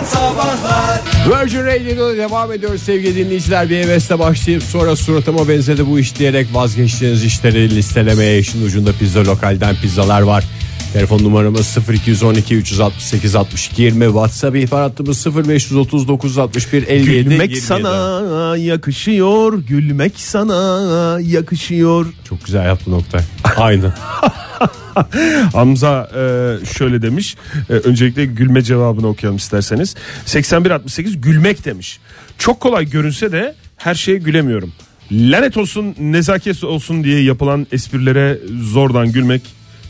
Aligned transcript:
Modern 0.00 0.12
Sabahlar 0.12 1.00
Virgin 1.28 1.66
Radio'da 1.66 2.16
devam 2.16 2.52
ediyoruz 2.52 2.82
sevgili 2.82 3.16
dinleyiciler. 3.16 3.70
Bir 3.70 3.76
hevesle 3.76 4.18
başlayıp 4.18 4.62
sonra 4.62 4.96
suratıma 4.96 5.48
benzedi 5.48 5.86
bu 5.86 5.98
iş 5.98 6.18
diyerek 6.18 6.46
vazgeçtiğiniz 6.52 7.24
işleri 7.24 7.76
listelemeye 7.76 8.38
işin 8.38 8.66
ucunda 8.66 8.92
pizza 8.92 9.24
lokalden 9.24 9.76
pizzalar 9.76 10.20
var. 10.20 10.44
Telefon 10.92 11.24
numaramız 11.24 11.78
0212 11.92 12.54
368 12.54 13.36
62 13.36 13.82
20 13.82 14.04
WhatsApp 14.04 14.56
ihbar 14.56 14.82
hattımız 14.82 15.26
0539 15.26 16.38
61 16.38 16.88
57 16.88 17.04
Gülmek 17.04 17.50
27. 17.50 17.60
sana 17.60 18.56
yakışıyor, 18.56 19.58
gülmek 19.58 20.12
sana 20.16 21.18
yakışıyor. 21.20 22.06
Çok 22.28 22.44
güzel 22.44 22.66
yaptın 22.66 22.92
Oktay. 22.92 23.22
Aynı. 23.56 23.94
Hamza 25.52 26.10
e, 26.14 26.20
şöyle 26.66 27.02
demiş. 27.02 27.36
E, 27.70 27.72
öncelikle 27.72 28.24
gülme 28.26 28.62
cevabını 28.62 29.06
okuyalım 29.06 29.36
isterseniz. 29.36 29.94
8168 30.26 31.20
gülmek 31.20 31.64
demiş. 31.64 31.98
Çok 32.38 32.60
kolay 32.60 32.90
görünse 32.90 33.32
de 33.32 33.54
her 33.76 33.94
şeye 33.94 34.18
gülemiyorum. 34.18 34.72
Lanet 35.12 35.56
olsun 35.56 35.94
nezaket 35.98 36.64
olsun 36.64 37.04
diye 37.04 37.22
yapılan 37.22 37.66
esprilere 37.72 38.38
zordan 38.60 39.12
gülmek 39.12 39.42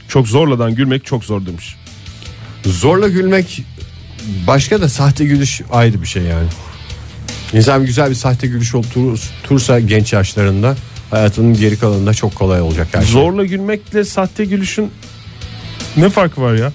çok 0.09 0.28
zorladan 0.28 0.74
gülmek 0.74 1.04
çok 1.04 1.24
zor 1.24 1.46
demiş. 1.46 1.76
Zorla 2.64 3.09
gülmek 3.09 3.62
başka 4.46 4.80
da 4.80 4.88
sahte 4.88 5.24
gülüş 5.24 5.60
ayrı 5.73 6.02
bir 6.02 6.06
şey 6.06 6.23
yani. 6.23 6.48
İnsan 7.52 7.87
güzel 7.87 8.10
bir 8.10 8.14
sahte 8.14 8.46
gülüş 8.46 8.74
oturursa 8.74 9.80
genç 9.80 10.12
yaşlarında 10.12 10.76
hayatının 11.10 11.55
geri 11.55 11.78
kalanında 11.78 12.14
çok 12.14 12.34
kolay 12.34 12.60
olacak 12.60 12.88
her 12.92 13.02
şey. 13.02 13.12
Zorla 13.12 13.45
gülmekle 13.45 14.05
sahte 14.05 14.45
gülüşün 14.45 14.91
ne 15.96 16.09
farkı 16.09 16.42
var 16.42 16.55
ya? 16.55 16.73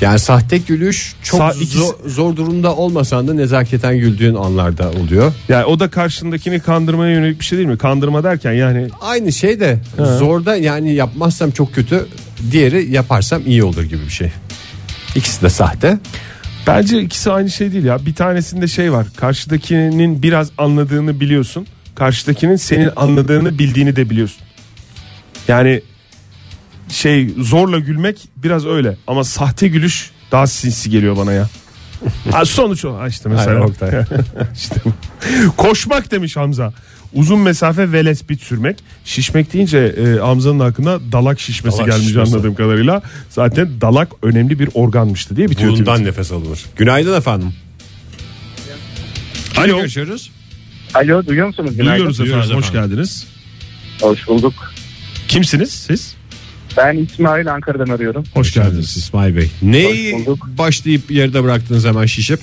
Yani 0.00 0.18
sahte 0.18 0.58
gülüş 0.58 1.14
çok 1.22 1.40
Sa- 1.40 1.56
ikisi- 1.56 1.78
zor, 1.78 1.94
zor 2.06 2.36
durumda 2.36 2.76
olmasan 2.76 3.28
da 3.28 3.34
nezaketen 3.34 3.98
güldüğün 3.98 4.34
anlarda 4.34 4.90
oluyor. 4.90 5.32
Yani 5.48 5.64
o 5.64 5.80
da 5.80 5.90
karşındakini 5.90 6.60
kandırmaya 6.60 7.12
yönelik 7.12 7.40
bir 7.40 7.44
şey 7.44 7.58
değil 7.58 7.68
mi? 7.68 7.78
Kandırma 7.78 8.24
derken 8.24 8.52
yani 8.52 8.88
Aynı 9.00 9.32
şey 9.32 9.60
de 9.60 9.78
zorda 10.18 10.56
yani 10.56 10.94
yapmazsam 10.94 11.50
çok 11.50 11.74
kötü 11.74 12.06
diğeri 12.50 12.90
yaparsam 12.90 13.42
iyi 13.46 13.64
olur 13.64 13.82
gibi 13.82 14.04
bir 14.04 14.10
şey. 14.10 14.32
İkisi 15.16 15.42
de 15.42 15.50
sahte. 15.50 15.98
Bence 16.66 17.00
ikisi 17.02 17.32
aynı 17.32 17.50
şey 17.50 17.72
değil 17.72 17.84
ya. 17.84 18.06
Bir 18.06 18.14
tanesinde 18.14 18.66
şey 18.66 18.92
var. 18.92 19.06
Karşıdakinin 19.16 20.22
biraz 20.22 20.50
anladığını 20.58 21.20
biliyorsun. 21.20 21.66
Karşıdakinin 21.94 22.56
senin 22.56 22.90
anladığını 22.96 23.58
bildiğini 23.58 23.96
de 23.96 24.10
biliyorsun. 24.10 24.40
Yani 25.48 25.82
şey 26.88 27.34
zorla 27.38 27.78
gülmek 27.78 28.18
biraz 28.36 28.66
öyle 28.66 28.96
ama 29.06 29.24
sahte 29.24 29.68
gülüş 29.68 30.10
daha 30.32 30.46
sinsi 30.46 30.90
geliyor 30.90 31.16
bana 31.16 31.32
ya. 31.32 31.48
Ha, 32.32 32.44
sonuç 32.44 32.84
o. 32.84 32.98
Ha 32.98 33.08
işte 33.08 33.28
mesela. 33.28 33.60
Oktay. 33.60 33.90
İşte. 34.54 34.76
Koşmak 35.56 36.10
demiş 36.10 36.36
Hamza. 36.36 36.72
Uzun 37.14 37.38
mesafe 37.38 37.92
velespit 37.92 38.42
sürmek. 38.42 38.76
Şişmek 39.04 39.52
deyince 39.52 39.78
e, 39.78 40.18
Hamza'nın 40.20 40.60
hakkında 40.60 41.12
dalak 41.12 41.40
şişmesi 41.40 41.78
Dalak 41.78 41.90
gelmiş 41.90 42.06
şişmesi. 42.06 42.34
anladığım 42.34 42.54
kadarıyla. 42.54 43.02
Zaten 43.30 43.80
dalak 43.80 44.08
önemli 44.22 44.58
bir 44.58 44.68
organmıştı 44.74 45.36
diye 45.36 45.50
bitiyor. 45.50 45.72
Burundan 45.72 45.94
tweet. 45.94 46.06
nefes 46.06 46.32
alınır. 46.32 46.64
Günaydın 46.76 47.18
efendim. 47.18 47.52
Alo. 49.56 49.76
Alo. 49.78 49.86
Alo 50.94 51.26
duyuyor 51.26 51.46
musunuz? 51.46 51.70
Günaydın. 51.76 51.92
Duyuyoruz 51.96 52.20
efendim. 52.20 52.42
Duyuyoruz 52.42 52.66
Hoş 52.66 52.72
geldiniz. 52.72 53.26
Hoş 54.00 54.28
bulduk. 54.28 54.72
Kimsiniz 55.28 55.70
siz? 55.72 56.14
Ben 56.76 56.96
İsmail 56.96 57.52
Ankara'dan 57.52 57.94
arıyorum. 57.94 58.24
Hoş 58.34 58.54
geldiniz. 58.54 58.96
İsmail 58.96 59.36
Bey. 59.36 59.50
Neyi 59.62 60.12
Hoş 60.14 60.26
bulduk. 60.26 60.48
başlayıp 60.58 61.10
yerde 61.10 61.42
bıraktınız 61.44 61.84
hemen 61.84 62.06
şişip? 62.06 62.40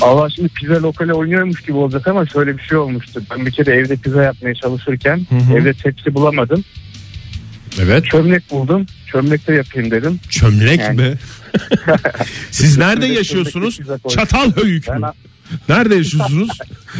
Allah 0.00 0.30
şimdi 0.30 0.48
pizza 0.48 0.82
lokale 0.82 1.12
oynuyormuş 1.14 1.60
gibi 1.62 1.76
olacak 1.76 2.08
ama 2.08 2.26
şöyle 2.26 2.58
bir 2.58 2.62
şey 2.62 2.78
olmuştu. 2.78 3.22
Ben 3.30 3.46
bir 3.46 3.50
kere 3.52 3.70
evde 3.70 3.96
pizza 3.96 4.22
yapmaya 4.22 4.54
çalışırken 4.54 5.26
hı. 5.30 5.56
evde 5.58 5.72
tepsi 5.72 6.14
bulamadım. 6.14 6.64
Evet. 7.80 8.04
Çömlek 8.04 8.50
buldum. 8.50 8.86
Çömlekte 9.12 9.54
yapayım 9.54 9.90
dedim. 9.90 10.20
Çömlek 10.28 10.80
Yani- 10.80 11.00
mi? 11.00 11.14
Siz 12.50 12.78
nerede 12.78 13.06
yaşıyorsunuz? 13.06 13.80
Çatalhöyük 14.08 14.88
Ben 14.88 15.00
mü? 15.00 15.06
Nerede 15.68 15.94
yaşıyorsunuz? 15.94 16.48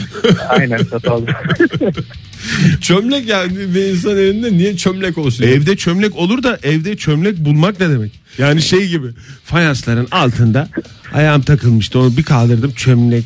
aynen 0.48 0.78
çatal. 0.78 1.22
Çömlek 2.80 3.28
yani 3.28 3.74
bir 3.74 3.82
insan 3.84 4.16
elinde 4.16 4.52
niye 4.52 4.76
çömlek 4.76 5.18
olsun? 5.18 5.44
evde 5.44 5.76
çömlek 5.76 6.16
olur 6.16 6.42
da 6.42 6.58
evde 6.62 6.96
çömlek 6.96 7.36
bulmak 7.38 7.80
ne 7.80 7.90
demek? 7.90 8.12
Yani 8.38 8.62
şey 8.62 8.88
gibi 8.88 9.06
fayansların 9.44 10.08
altında 10.10 10.68
ayağım 11.12 11.42
takılmıştı 11.42 11.98
onu 11.98 12.16
bir 12.16 12.22
kaldırdım 12.22 12.72
çömlek. 12.72 13.24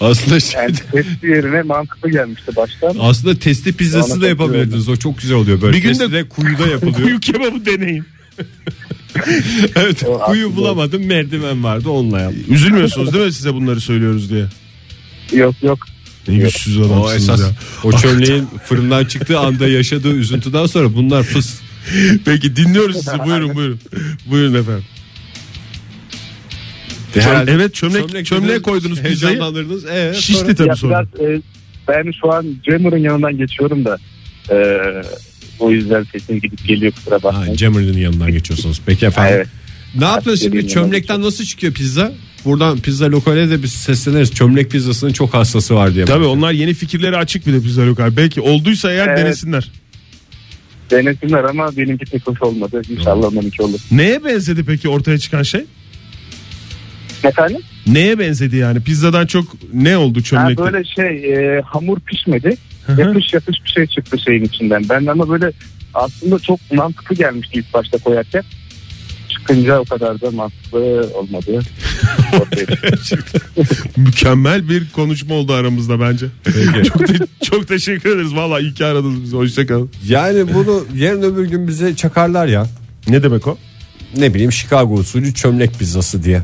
Aslında 0.00 0.40
şey, 0.40 0.60
Yani 0.62 0.74
tepsi 0.92 1.26
yerine 1.26 1.62
mantıklı 1.62 2.10
gelmişti 2.10 2.56
baştan. 2.56 2.96
aslında 3.00 3.38
testi 3.38 3.72
pizzası 3.72 4.20
da 4.20 4.28
yapabilirdiniz. 4.28 4.88
O 4.88 4.96
çok 4.96 5.18
güzel 5.18 5.36
oluyor 5.36 5.62
böyle. 5.62 5.76
Bir 5.76 5.82
gün 5.82 5.88
de- 5.88 5.98
Testi 5.98 6.12
de 6.12 6.28
kuyuda 6.28 6.66
yapılıyor. 6.72 7.02
Kuyu 7.02 7.20
kebabı 7.20 7.66
deneyin. 7.66 8.04
evet, 9.76 10.04
O 10.06 10.18
kuyu 10.18 10.44
aslında- 10.46 10.56
bulamadım 10.56 11.06
merdiven 11.06 11.64
vardı 11.64 11.88
onunla 11.88 12.20
yaptım. 12.20 12.44
Üzülmüyorsunuz 12.48 13.12
değil 13.12 13.24
mi 13.26 13.32
size 13.32 13.54
bunları 13.54 13.80
söylüyoruz 13.80 14.30
diye? 14.30 14.46
Yok 15.32 15.54
yok. 15.62 15.78
Ne 16.28 16.36
güçsüz 16.36 16.78
O 16.80 16.84
adamsınız 16.84 17.14
esas 17.22 17.40
ya. 17.40 17.46
o 17.84 17.92
çömleğin 17.92 18.46
fırından 18.64 19.04
çıktığı 19.04 19.38
anda 19.38 19.68
yaşadığı 19.68 20.12
üzüntüden 20.14 20.66
sonra 20.66 20.94
bunlar 20.94 21.22
fıs. 21.22 21.60
Peki 22.24 22.56
dinliyoruz 22.56 22.96
sizi 22.96 23.18
buyurun 23.24 23.54
buyurun. 23.54 23.80
Buyurun 24.26 24.54
efendim. 24.54 24.84
Herhalde 27.14 27.52
evet 27.52 27.74
çömlek, 27.74 28.26
çömleğe 28.26 28.48
dediniz, 28.48 28.62
koydunuz 28.62 29.02
pizzayı. 29.02 29.32
Heyecanlandırdınız. 29.34 29.84
Ee, 29.86 30.12
Şişti 30.16 30.32
sonra- 30.42 30.54
tabii 30.54 30.68
Ya 30.68 30.76
sonra. 30.76 31.06
biraz, 31.18 31.30
e, 31.30 31.42
ben 31.88 32.12
şu 32.20 32.32
an 32.32 32.46
Jammer'ın 32.68 32.96
yanından 32.98 33.36
geçiyorum 33.38 33.84
da 33.84 33.98
e, 34.50 34.56
o 35.62 35.70
yüzden 35.70 36.04
sesim 36.12 36.40
gidip 36.40 36.66
geliyor 36.68 36.92
kusura 36.92 37.14
Ha, 37.14 37.22
bakmayın. 37.22 37.54
Cemre'nin 37.54 37.98
yanından 37.98 38.32
geçiyorsunuz. 38.32 38.80
Peki 38.86 39.06
efendim. 39.06 39.34
Evet. 39.36 39.46
Ne 39.98 40.04
yaptınız 40.04 40.42
şimdi? 40.42 40.68
Çömlekten 40.68 41.22
nasıl 41.22 41.44
çıkıyor 41.44 41.72
pizza? 41.72 42.12
Buradan 42.44 42.78
pizza 42.78 43.10
lokale 43.10 43.50
de 43.50 43.62
biz 43.62 43.72
sesleniriz. 43.72 44.34
Çömlek 44.34 44.70
pizzasının 44.70 45.12
çok 45.12 45.34
hastası 45.34 45.74
var 45.74 45.94
diye. 45.94 46.04
Tabii 46.04 46.24
onlar 46.24 46.52
yeni 46.52 46.74
fikirleri 46.74 47.16
açık 47.16 47.46
bir 47.46 47.52
de 47.52 47.60
pizza 47.60 47.86
lokal. 47.86 48.16
Belki 48.16 48.40
olduysa 48.40 48.92
eğer 48.92 49.08
Evet. 49.08 49.18
denesinler. 49.18 49.70
Denesinler 50.90 51.44
ama 51.44 51.76
benimki 51.76 52.04
pek 52.04 52.26
hoş 52.26 52.42
olmadı. 52.42 52.82
İnşallah 52.90 53.32
onlarınki 53.32 53.62
olur. 53.62 53.78
Neye 53.90 54.24
benzedi 54.24 54.64
peki 54.64 54.88
ortaya 54.88 55.18
çıkan 55.18 55.42
şey? 55.42 55.64
Efendim? 57.24 57.60
Neye 57.86 58.18
benzedi 58.18 58.56
yani? 58.56 58.80
Pizzadan 58.80 59.26
çok 59.26 59.44
ne 59.72 59.96
oldu 59.96 60.18
Ha, 60.18 60.24
çömlekte? 60.24 60.62
böyle 60.64 60.84
şey 60.84 61.32
e, 61.34 61.60
hamur 61.60 62.00
pişmedi. 62.00 62.56
Hı 62.86 62.92
hı. 62.92 63.00
Yapış 63.00 63.34
yapış 63.34 63.56
bir 63.64 63.70
şey 63.70 63.86
çıktı 63.86 64.18
şeyin 64.18 64.44
içinden. 64.44 64.84
Ben 64.88 65.06
de 65.06 65.10
ama 65.10 65.28
böyle 65.28 65.52
aslında 65.94 66.38
çok 66.38 66.60
mantıklı 66.72 67.16
gelmişti 67.16 67.58
ilk 67.58 67.74
başta 67.74 67.98
koyarken. 67.98 68.42
Çıkınca 69.28 69.78
o 69.78 69.84
kadar 69.84 70.20
da 70.20 70.30
mantıklı 70.30 71.10
olmadı. 71.14 71.60
Mükemmel 73.96 74.68
bir 74.68 74.90
konuşma 74.90 75.34
oldu 75.34 75.52
aramızda 75.52 76.00
bence. 76.00 76.26
çok, 76.84 77.06
te- 77.06 77.26
çok 77.42 77.68
teşekkür 77.68 78.16
ederiz. 78.16 78.34
Valla 78.34 78.60
iyi 78.60 78.74
ki 78.74 78.84
aradınız 78.84 79.22
bizi. 79.22 79.36
Hoşçakalın. 79.36 79.90
Yani 80.08 80.54
bunu 80.54 80.84
yarın 80.96 81.22
öbür 81.22 81.44
gün 81.48 81.68
bize 81.68 81.96
çakarlar 81.96 82.46
ya. 82.46 82.66
Ne 83.08 83.22
demek 83.22 83.46
o? 83.46 83.58
Ne 84.16 84.34
bileyim 84.34 84.52
Chicago 84.52 84.94
usulü 84.94 85.34
çömlek 85.34 85.78
pizzası 85.78 86.24
diye. 86.24 86.42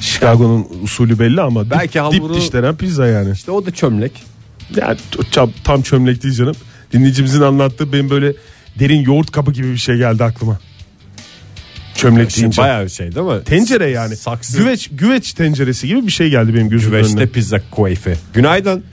Chicago'nun 0.00 0.66
usulü 0.82 1.18
belli 1.18 1.40
ama 1.40 1.70
Belki 1.70 1.82
dip, 1.84 1.92
dip 2.12 2.22
hamuru- 2.22 2.34
dişlenen 2.34 2.76
pizza 2.76 3.06
yani. 3.06 3.32
İşte 3.32 3.50
o 3.50 3.66
da 3.66 3.70
çömlek. 3.70 4.12
Yani 4.76 4.98
tam, 5.32 5.52
tam 5.64 5.82
çömlek 5.82 6.22
değil 6.22 6.34
canım. 6.34 6.56
Dinleyicimizin 6.92 7.40
anlattığı 7.40 7.92
benim 7.92 8.10
böyle 8.10 8.32
derin 8.78 9.00
yoğurt 9.04 9.30
kabı 9.32 9.52
gibi 9.52 9.72
bir 9.72 9.76
şey 9.78 9.96
geldi 9.96 10.24
aklıma. 10.24 10.58
Çömlek 11.94 12.30
Şimdi 12.30 12.40
deyince. 12.42 12.62
bayağı 12.62 12.90
şey 12.90 13.14
değil 13.14 13.26
mi? 13.26 13.44
Tencere 13.44 13.90
yani. 13.90 14.16
Saksı. 14.16 14.58
Güveç 14.58 14.88
güveç 14.92 15.32
tenceresi 15.32 15.86
gibi 15.88 16.06
bir 16.06 16.12
şey 16.12 16.30
geldi 16.30 16.54
benim 16.54 16.68
gözümün 16.68 16.96
Güveçte 16.96 17.16
önüne. 17.18 17.26
pizza 17.30 17.60
keyfi. 17.76 18.14
Günaydın. 18.34 18.84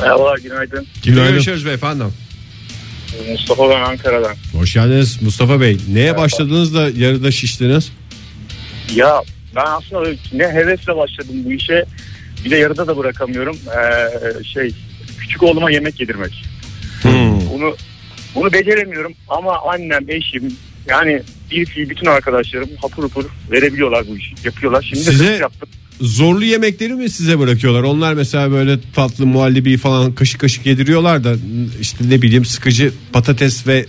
Merhaba 0.00 0.34
günaydın. 0.42 0.86
Günaydın. 1.04 1.32
Görüşürüz 1.32 1.66
beyefendi. 1.66 2.04
Mustafa 3.32 3.70
ben 3.70 3.80
Ankara'dan. 3.80 4.34
Hoş 4.52 4.74
geldiniz 4.74 5.22
Mustafa 5.22 5.60
Bey. 5.60 5.78
Neye 5.92 6.16
başladınız 6.16 6.74
da 6.74 6.90
yarıda 6.96 7.30
şiştiniz? 7.30 7.92
Ya 8.94 9.22
ben 9.56 9.64
aslında 9.66 10.08
ne 10.32 10.44
hevesle 10.48 10.96
başladım 10.96 11.34
bu 11.44 11.52
işe. 11.52 11.84
Bir 12.44 12.50
de 12.50 12.56
yarıda 12.56 12.86
da 12.86 12.96
bırakamıyorum. 12.96 13.56
Ee, 13.66 14.44
şey 14.44 14.74
küçük 15.18 15.42
oğluma 15.42 15.70
yemek 15.70 16.00
yedirmek. 16.00 16.44
Hmm. 17.02 17.50
Bunu 17.54 17.76
bunu 18.34 18.52
beceremiyorum 18.52 19.12
ama 19.28 19.58
annem, 19.72 20.10
eşim 20.10 20.56
yani 20.88 21.22
bir 21.50 21.66
fiil 21.66 21.90
bütün 21.90 22.06
arkadaşlarım 22.06 22.68
hapur 22.82 23.02
hapur 23.02 23.24
verebiliyorlar 23.50 24.04
bu 24.08 24.16
işi. 24.16 24.34
Yapıyorlar. 24.44 24.82
Şimdi 24.82 25.06
de 25.06 25.10
Size- 25.10 25.32
hırs 25.32 25.40
yaptım. 25.40 25.68
Zorlu 26.00 26.44
yemekleri 26.44 26.92
mi 26.94 27.10
size 27.10 27.38
bırakıyorlar? 27.38 27.82
Onlar 27.82 28.14
mesela 28.14 28.50
böyle 28.50 28.78
tatlı 28.94 29.26
muhallebi 29.26 29.76
falan 29.76 30.14
kaşık 30.14 30.40
kaşık 30.40 30.66
yediriyorlar 30.66 31.24
da 31.24 31.34
işte 31.80 32.04
ne 32.08 32.22
bileyim 32.22 32.44
sıkıcı 32.44 32.92
patates 33.12 33.66
ve 33.66 33.76
e, 33.78 33.86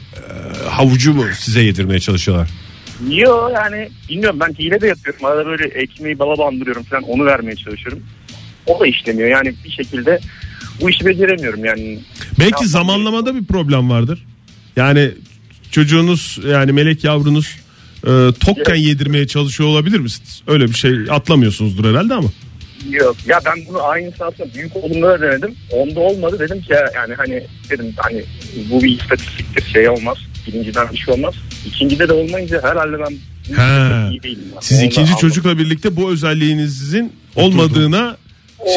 havucu 0.70 1.14
mu 1.14 1.26
size 1.38 1.62
yedirmeye 1.62 2.00
çalışıyorlar? 2.00 2.50
Yo 3.10 3.50
yani 3.54 3.90
bilmiyorum 4.10 4.40
ben 4.40 4.54
hile 4.54 4.82
de 4.82 4.88
yapıyorum. 4.88 5.26
Arada 5.26 5.46
böyle 5.46 5.64
ekmeği 5.68 6.20
bala 6.20 6.38
bandırıyorum 6.38 6.84
falan 6.84 7.04
onu 7.04 7.26
vermeye 7.26 7.56
çalışıyorum. 7.56 8.04
O 8.66 8.80
da 8.80 8.88
işlemiyor 8.88 9.30
yani 9.30 9.54
bir 9.66 9.72
şekilde 9.72 10.20
bu 10.82 10.90
işi 10.90 11.06
beceremiyorum 11.06 11.66
yani. 11.66 12.00
Belki 12.40 12.68
zamanlamada 12.68 13.36
bir 13.36 13.46
problem 13.46 13.90
vardır. 13.90 14.26
Yani 14.76 15.12
çocuğunuz 15.72 16.40
yani 16.48 16.72
melek 16.72 17.04
yavrunuz 17.04 17.56
e, 18.08 18.12
tokken 18.40 18.76
yedirmeye 18.76 19.28
çalışıyor 19.28 19.70
olabilir 19.70 20.00
misiniz? 20.00 20.42
Öyle 20.48 20.68
bir 20.68 20.74
şey 20.74 20.92
atlamıyorsunuzdur 21.10 21.86
herhalde 21.90 22.14
ama. 22.14 22.30
Yok 22.90 23.16
ya 23.28 23.40
ben 23.46 23.54
bunu 23.70 23.84
aynısı 23.84 24.26
aslında 24.26 24.54
büyük 24.54 24.76
oğlumda 24.76 25.08
da 25.08 25.22
denedim. 25.22 25.56
Onda 25.72 26.00
olmadı 26.00 26.40
dedim 26.40 26.62
ki 26.62 26.74
ya, 26.74 26.92
yani 26.96 27.14
hani 27.14 27.44
dedim 27.70 27.94
hani 27.98 28.24
bu 28.72 28.84
bir 28.84 29.00
istatistiktir 29.00 29.74
şey 29.74 29.90
olmaz. 29.90 30.18
Birinciden 30.48 30.92
bir 30.92 30.98
şey 30.98 31.14
olmaz. 31.14 31.34
İkincide 31.66 32.10
de 32.10 32.14
olmayınca 32.14 32.64
herhalde 32.64 33.00
ben 33.00 33.18
ya. 33.58 34.12
Siz 34.62 34.80
ikinci 34.82 35.00
anladım. 35.02 35.18
çocukla 35.22 35.58
birlikte 35.58 35.96
bu 35.96 36.12
özelliğinizin 36.12 37.14
olmadığına 37.36 38.18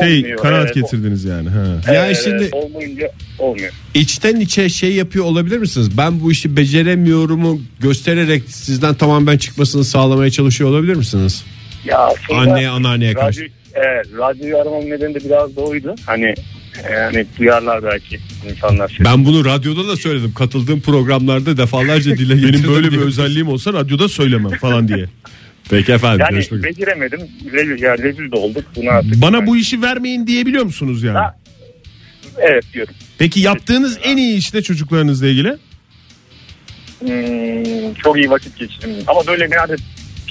şey 0.01 0.19
Olmuyor, 0.19 0.37
kanaat 0.39 0.65
evet. 0.65 0.75
getirdiniz 0.75 1.25
yani. 1.25 1.49
Ha. 1.49 1.65
Yani 1.93 2.07
Evet, 2.07 2.21
şimdi 2.25 2.49
olmayınca 2.53 3.11
olmuyor. 3.39 3.73
içten 3.95 4.37
içe 4.41 4.69
şey 4.69 4.93
yapıyor 4.95 5.25
olabilir 5.25 5.59
misiniz? 5.59 5.99
Ben 5.99 6.21
bu 6.21 6.33
işi 6.33 6.57
beceremiyorumu 6.57 7.61
göstererek 7.81 8.43
sizden 8.49 8.95
tamamen 8.95 9.39
çıkmasını 9.39 9.85
sağlamaya 9.85 10.31
çalışıyor 10.31 10.71
olabilir 10.71 10.95
misiniz? 10.95 11.45
Ya 11.85 12.09
Anneye 12.33 12.69
anneanneye 12.69 13.15
karşı. 13.15 13.41
radyo, 13.41 13.51
evet, 13.75 14.07
radyoyu 14.19 14.59
aramam 14.59 14.81
nedeni 14.91 15.15
de 15.15 15.25
biraz 15.25 15.57
da 15.57 15.61
oydu. 15.61 15.95
Hani 16.07 16.35
yani 16.93 17.27
duyarlar 17.39 17.83
belki 17.85 18.19
insanlar. 18.51 18.89
sesini. 18.89 19.05
Ben 19.05 19.25
bunu 19.25 19.45
radyoda 19.45 19.89
da 19.89 19.97
söyledim. 19.97 20.33
Katıldığım 20.35 20.81
programlarda 20.81 21.57
defalarca 21.57 22.17
dile 22.19 22.35
getirdim. 22.41 22.63
Benim 22.63 22.75
böyle 22.75 22.91
bir 22.93 22.99
özelliğim 22.99 23.49
olsa 23.49 23.73
radyoda 23.73 24.09
söylemem 24.09 24.51
falan 24.59 24.89
diye. 24.89 25.05
Peki 25.71 25.93
efendim. 25.93 26.21
yani 26.21 26.31
görüşmek 26.31 26.59
üzere. 26.59 26.71
beceremedim. 26.71 27.21
Rezil, 27.53 27.83
yani 27.83 28.03
rezil 28.03 28.33
de 28.33 28.37
olduk. 28.37 28.65
Bunu 28.77 28.91
artık 28.91 29.23
Bana 29.23 29.47
bu 29.47 29.57
işi 29.57 29.83
vermeyin 29.83 30.27
diyebiliyor 30.27 30.65
musunuz 30.65 31.03
yani? 31.03 31.19
Ha. 31.19 31.37
Evet 32.39 32.65
diyorum. 32.73 32.95
Peki 33.19 33.41
yaptığınız 33.41 33.99
en 34.05 34.17
iyi 34.17 34.37
iş 34.39 34.55
ne 34.55 34.63
çocuklarınızla 34.63 35.27
ilgili? 35.27 35.57
Hmm, 36.99 37.95
çok 37.95 38.17
iyi 38.17 38.31
vakit 38.31 38.59
geçirdim. 38.59 38.91
Ama 39.07 39.27
böyle 39.27 39.51
nerede 39.51 39.77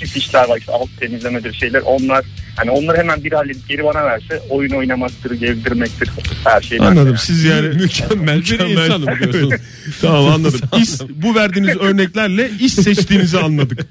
pis 0.04 0.18
işler 0.18 0.50
var 0.50 0.58
işte 0.58 0.72
alt 0.72 0.90
temizlemedir 1.00 1.54
şeyler 1.54 1.82
onlar 1.82 2.26
hani 2.56 2.72
onları 2.72 2.98
hemen 2.98 3.24
bir 3.24 3.32
halledip 3.32 3.70
geri 3.70 3.84
bana 3.84 4.06
verse 4.06 4.42
oyun 4.50 4.72
oynamaktır, 4.72 5.32
gezdirmektir 5.32 6.10
her 6.44 6.62
şey. 6.62 6.80
Anladım. 6.80 7.08
Yani. 7.08 7.18
Siz 7.18 7.44
yani 7.44 7.68
Mükemmel 7.68 8.42
bir 8.42 8.60
insanım 8.60 9.20
diyorsunuz. 9.20 9.54
tamam 10.02 10.28
anladım. 10.28 10.62
İş, 10.78 10.90
bu 11.10 11.36
verdiğiniz 11.36 11.78
örneklerle 11.78 12.50
iş 12.60 12.74
seçtiğinizi 12.74 13.40
anladık. 13.40 13.88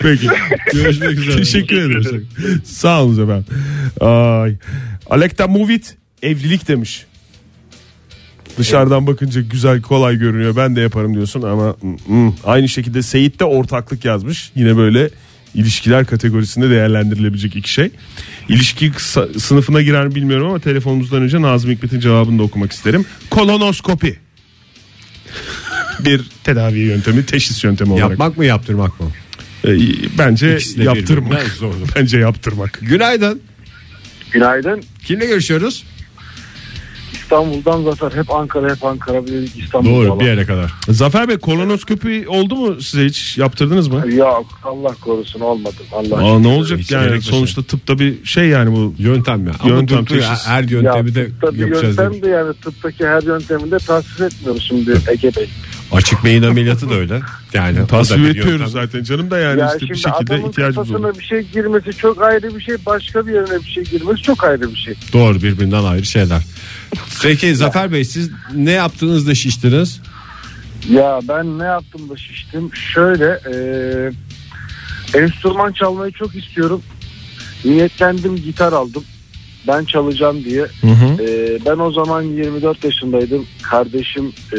Peki. 0.00 0.28
Görüşmek 0.72 1.10
üzere. 1.10 1.36
Teşekkür 1.36 1.90
ederim. 1.90 2.28
Sağ 2.64 3.02
olun 3.02 3.24
efendim. 3.24 3.46
Ay. 4.00 4.56
Alekta 5.10 5.46
Movit 5.46 5.96
evlilik 6.22 6.68
demiş. 6.68 7.06
Dışarıdan 8.58 9.06
bakınca 9.06 9.40
güzel 9.40 9.82
kolay 9.82 10.16
görünüyor 10.16 10.56
ben 10.56 10.76
de 10.76 10.80
yaparım 10.80 11.14
diyorsun 11.14 11.42
ama 11.42 11.76
mm. 12.08 12.32
aynı 12.44 12.68
şekilde 12.68 13.02
Seyit 13.02 13.40
de 13.40 13.44
ortaklık 13.44 14.04
yazmış. 14.04 14.52
Yine 14.54 14.76
böyle 14.76 15.10
ilişkiler 15.54 16.06
kategorisinde 16.06 16.70
değerlendirilebilecek 16.70 17.56
iki 17.56 17.72
şey. 17.72 17.90
İlişki 18.48 18.92
sınıfına 19.38 19.82
girer 19.82 20.06
mi 20.06 20.14
bilmiyorum 20.14 20.46
ama 20.46 20.58
telefonumuzdan 20.58 21.22
önce 21.22 21.42
Nazım 21.42 21.70
Hikmet'in 21.70 22.00
cevabını 22.00 22.38
da 22.38 22.42
okumak 22.42 22.72
isterim. 22.72 23.04
Kolonoskopi. 23.30 24.18
Bir 26.00 26.22
tedavi 26.44 26.78
yöntemi, 26.78 27.26
teşhis 27.26 27.64
yöntemi 27.64 27.92
olarak. 27.92 28.10
Yapmak 28.10 28.38
mı 28.38 28.44
yaptırmak 28.44 29.00
mı? 29.00 29.06
Ee, 29.64 29.78
bence 30.18 30.58
yaptırmak. 30.76 31.46
Bence 31.96 32.18
yaptırmak. 32.18 32.78
Günaydın. 32.82 33.40
Günaydın. 34.30 34.82
Kimle 35.04 35.26
görüşüyoruz? 35.26 35.84
İstanbul'dan 37.38 37.82
Zafer. 37.82 38.18
Hep 38.18 38.30
Ankara 38.30 38.70
hep 38.74 38.84
Ankara. 38.84 39.26
Bir 39.26 39.32
de 39.32 39.44
İstanbul 39.58 39.90
Doğru 39.90 40.06
falan. 40.08 40.20
bir 40.20 40.24
yere 40.24 40.44
kadar. 40.46 40.72
Zafer 40.88 41.28
Bey 41.28 41.38
kolonoskopi 41.38 42.24
oldu 42.28 42.54
mu 42.56 42.80
size 42.80 43.04
hiç 43.04 43.38
yaptırdınız 43.38 43.88
mı? 43.88 44.04
Yok 44.12 44.46
Allah 44.64 44.94
korusun 45.00 45.40
olmadı. 45.40 45.74
Allah 45.92 46.16
Aa, 46.16 46.38
ne 46.38 46.48
olacak 46.48 46.78
hiç 46.78 46.90
yani 46.92 47.22
sonuçta 47.22 47.62
tıpta 47.62 47.98
bir 47.98 48.24
şey 48.24 48.48
yani 48.48 48.76
bu. 48.76 48.94
Yöntem 48.98 49.46
ya. 49.46 49.52
Ama 49.60 49.70
Yöntem, 49.74 50.04
teşhis. 50.04 50.46
her 50.46 50.64
yöntemi 50.64 51.14
de 51.14 51.28
Tabii 51.40 51.60
yapacağız. 51.60 51.98
yöntem 51.98 52.22
de 52.22 52.28
yani 52.28 52.54
tıptaki 52.54 53.06
her 53.06 53.22
yönteminde 53.22 53.78
tasvip 53.78 54.20
etmiyoruz 54.20 54.64
şimdi 54.68 54.90
Ege 55.12 55.30
Bey. 55.36 55.48
Açık 55.94 56.24
beyin 56.24 56.42
ameliyatı 56.42 56.90
da 56.90 56.94
öyle. 56.94 57.20
Yani 57.52 57.78
da 57.78 57.86
Tasvip 57.86 58.26
etmiyoruz 58.26 58.72
zaten 58.72 59.02
canım 59.02 59.30
da 59.30 59.38
yani 59.38 59.60
ya 59.60 59.74
işte 59.74 59.94
bir 59.94 59.96
şekilde 59.96 60.48
ihtiyacımız 60.48 60.90
olur. 60.90 61.18
bir 61.18 61.24
şey 61.24 61.42
girmesi 61.42 61.92
çok 61.92 62.22
ayrı 62.22 62.56
bir 62.56 62.60
şey. 62.60 62.76
Başka 62.86 63.26
bir 63.26 63.32
yerine 63.32 63.60
bir 63.64 63.70
şey 63.70 63.84
girmesi 63.84 64.22
çok 64.22 64.44
ayrı 64.44 64.70
bir 64.70 64.76
şey. 64.76 64.94
Doğru 65.12 65.42
birbirinden 65.42 65.84
ayrı 65.84 66.04
şeyler. 66.04 66.42
Peki 67.22 67.56
Zafer 67.56 67.92
Bey 67.92 68.04
siz 68.04 68.30
ne 68.54 68.70
yaptığınızda 68.70 69.34
şiştiniz? 69.34 70.00
Ya 70.90 71.20
ben 71.28 71.58
ne 71.58 71.64
yaptım 71.64 72.08
da 72.08 72.16
şiştim. 72.16 72.74
Şöyle 72.74 73.40
e, 73.54 73.56
enstrüman 75.18 75.72
çalmayı 75.72 76.12
çok 76.12 76.36
istiyorum. 76.36 76.82
Niyetlendim 77.64 78.36
gitar 78.36 78.72
aldım. 78.72 79.04
Ben 79.68 79.84
çalacağım 79.84 80.44
diye. 80.44 80.60
Hı 80.80 80.86
hı. 80.86 81.22
Ee, 81.22 81.58
ben 81.66 81.78
o 81.78 81.92
zaman 81.92 82.22
24 82.22 82.84
yaşındaydım. 82.84 83.46
Kardeşim 83.62 84.32
e, 84.52 84.58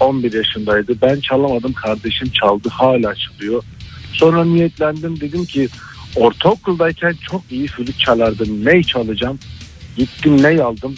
11 0.00 0.32
yaşındaydı. 0.32 0.94
Ben 1.02 1.20
çalamadım. 1.20 1.72
Kardeşim 1.72 2.30
çaldı. 2.30 2.68
Hala 2.68 3.14
çalıyor. 3.14 3.62
Sonra 4.12 4.44
niyetlendim. 4.44 5.20
Dedim 5.20 5.44
ki 5.44 5.68
ortaokuldayken 6.16 7.14
çok 7.30 7.42
iyi 7.50 7.66
flüt 7.66 7.98
çalardım. 7.98 8.64
Ney 8.64 8.82
çalacağım? 8.82 9.38
Gittim 9.96 10.42
ney 10.42 10.60
aldım. 10.62 10.94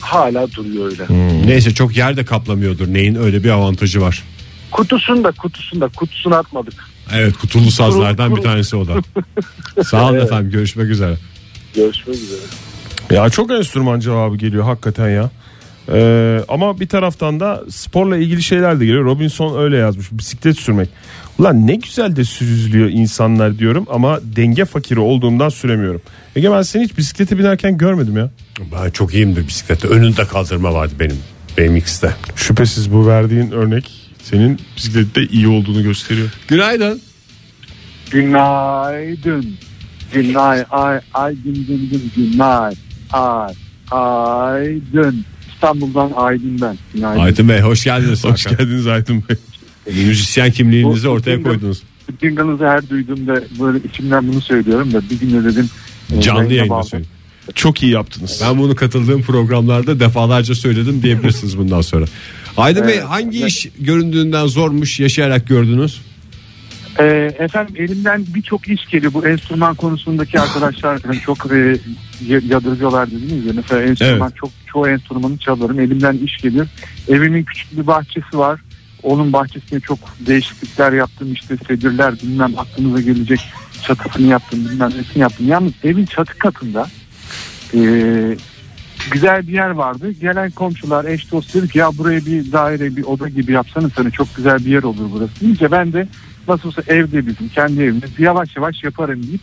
Hala 0.00 0.52
duruyor 0.52 0.90
öyle. 0.90 1.06
Neyse 1.46 1.74
çok 1.74 1.96
yerde 1.96 2.24
kaplamıyordur. 2.24 2.88
Neyin 2.88 3.14
öyle 3.14 3.44
bir 3.44 3.50
avantajı 3.50 4.00
var. 4.00 4.22
Kutusunda 4.70 5.32
kutusunda 5.32 5.88
kutusunu 5.88 6.34
atmadık. 6.34 6.74
Evet 7.14 7.36
kutulu 7.36 7.70
sazlardan 7.70 8.30
Kuru- 8.30 8.36
bir 8.36 8.42
tanesi 8.42 8.76
o 8.76 8.86
da. 8.86 8.94
Sağ 9.84 10.04
olun 10.04 10.14
Evet. 10.14 10.24
efendim 10.24 10.50
görüşmek 10.50 10.90
üzere. 10.90 11.16
Görüşmek 11.74 12.16
üzere. 12.16 12.40
Ya 13.10 13.30
çok 13.30 13.50
enstrüman 13.50 14.00
cevabı 14.00 14.36
geliyor 14.36 14.64
hakikaten 14.64 15.08
ya. 15.08 15.30
Ee, 15.92 16.40
ama 16.48 16.80
bir 16.80 16.88
taraftan 16.88 17.40
da 17.40 17.62
sporla 17.70 18.16
ilgili 18.16 18.42
şeyler 18.42 18.80
de 18.80 18.86
geliyor. 18.86 19.04
Robinson 19.04 19.62
öyle 19.62 19.76
yazmış. 19.76 20.12
Bisiklet 20.12 20.58
sürmek. 20.58 20.88
Ulan 21.38 21.66
ne 21.66 21.74
güzel 21.74 22.16
de 22.16 22.24
sürüzlüyor 22.24 22.88
insanlar 22.88 23.58
diyorum 23.58 23.86
ama 23.90 24.20
denge 24.22 24.64
fakiri 24.64 25.00
olduğumdan 25.00 25.48
süremiyorum. 25.48 26.02
Ege 26.36 26.50
ben 26.50 26.62
seni 26.62 26.84
hiç 26.84 26.98
bisiklete 26.98 27.38
binerken 27.38 27.78
görmedim 27.78 28.16
ya. 28.16 28.30
Ben 28.72 28.90
çok 28.90 29.14
iyiyimdir 29.14 29.46
bisiklette. 29.48 29.88
Önünde 29.88 30.24
kaldırma 30.24 30.74
vardı 30.74 30.94
benim. 31.00 31.18
Benim 31.58 31.76
ikisi 31.76 32.02
de. 32.02 32.12
Şüphesiz 32.36 32.92
bu 32.92 33.06
verdiğin 33.06 33.50
örnek 33.50 33.90
senin 34.22 34.60
bisiklette 34.76 35.22
iyi 35.26 35.48
olduğunu 35.48 35.82
gösteriyor. 35.82 36.28
Günaydın. 36.48 37.00
Günaydın. 38.10 39.56
Günay 40.14 40.64
ay 40.70 41.00
ay 41.14 41.34
gün 41.44 41.54
gün 41.54 41.90
gün 41.90 42.12
günay 42.16 42.74
ay 43.12 43.54
aydın. 43.90 45.24
İstanbul'dan 45.54 46.10
Aydın 46.16 46.60
ben. 46.60 46.78
Günaydın. 46.94 47.20
Aydın 47.20 47.48
Bey 47.48 47.60
hoş 47.60 47.84
geldiniz. 47.84 48.24
Hoş 48.24 48.44
geldiniz 48.44 48.86
Aydın 48.86 49.24
Bey. 49.28 49.36
Müzisyen 50.06 50.50
kimliğinizi 50.50 51.08
ortaya 51.08 51.42
koydunuz. 51.42 51.82
Jingle'ınızı 52.22 52.66
her 52.66 52.88
duyduğumda 52.90 53.42
böyle 53.60 53.78
içimden 53.88 54.28
bunu 54.28 54.40
söylüyorum 54.40 54.92
da 54.92 55.02
bir 55.10 55.20
gün 55.20 55.32
de 55.32 55.44
dedim. 55.44 55.68
e, 56.16 56.20
Canlı 56.20 56.52
yayında 56.54 56.82
söyleyin. 56.82 57.10
Çok 57.54 57.82
iyi 57.82 57.92
yaptınız. 57.92 58.40
Ben 58.44 58.58
bunu 58.58 58.74
katıldığım 58.76 59.22
programlarda 59.22 60.00
defalarca 60.00 60.54
söyledim 60.54 61.02
diyebilirsiniz 61.02 61.58
bundan 61.58 61.80
sonra. 61.80 62.04
Aydın 62.56 62.86
Bey 62.86 62.94
Evet. 62.94 63.04
hangi 63.04 63.46
iş 63.46 63.68
göründüğünden 63.80 64.46
zormuş 64.46 65.00
yaşayarak 65.00 65.48
gördünüz? 65.48 66.00
E, 66.98 67.04
efendim 67.38 67.74
elimden 67.78 68.24
birçok 68.34 68.68
iş 68.68 68.86
geliyor. 68.86 69.14
Bu 69.14 69.26
enstrüman 69.26 69.74
konusundaki 69.74 70.40
arkadaşlar 70.40 71.00
çok 71.24 71.52
e, 71.52 71.76
yadırgıyorlar 72.28 73.10
dediniz 73.10 73.46
ya. 73.46 73.52
Mesela 73.56 73.82
enstrüman 73.82 74.30
çok 74.30 74.50
çoğu 74.66 74.88
enstrümanı 74.88 75.38
çalıyorum. 75.38 75.80
Elimden 75.80 76.18
iş 76.18 76.36
geliyor. 76.36 76.66
Evimin 77.08 77.44
küçük 77.44 77.78
bir 77.78 77.86
bahçesi 77.86 78.38
var. 78.38 78.60
Onun 79.02 79.32
bahçesine 79.32 79.80
çok 79.80 79.98
değişiklikler 80.26 80.92
yaptım. 80.92 81.32
İşte 81.32 81.56
sedirler 81.56 82.14
bilmem 82.22 82.58
aklınıza 82.58 83.00
gelecek 83.00 83.40
çatısını 83.82 84.26
yaptım 84.26 84.64
bilmem 84.64 84.90
nesini 84.90 85.18
yaptım. 85.18 85.48
Yalnız 85.48 85.72
evin 85.84 86.06
çatı 86.06 86.38
katında 86.38 86.86
e, 87.74 87.80
güzel 89.10 89.48
bir 89.48 89.52
yer 89.52 89.70
vardı. 89.70 90.10
Gelen 90.12 90.50
komşular 90.50 91.04
eş 91.04 91.32
dost 91.32 91.54
dedi 91.54 91.68
ki 91.68 91.78
ya 91.78 91.90
buraya 91.98 92.26
bir 92.26 92.52
daire 92.52 92.96
bir 92.96 93.02
oda 93.02 93.28
gibi 93.28 93.52
yapsanız 93.52 93.90
hani 93.94 94.12
çok 94.12 94.36
güzel 94.36 94.58
bir 94.58 94.70
yer 94.70 94.82
olur 94.82 95.08
burası. 95.12 95.44
İyice 95.44 95.70
ben 95.70 95.92
de 95.92 96.08
nasıl 96.48 96.68
olsa 96.68 96.82
evde 96.86 97.26
bizim 97.26 97.48
kendi 97.48 97.82
evimiz 97.82 98.18
yavaş 98.18 98.56
yavaş 98.56 98.84
yaparım 98.84 99.22
deyip 99.22 99.40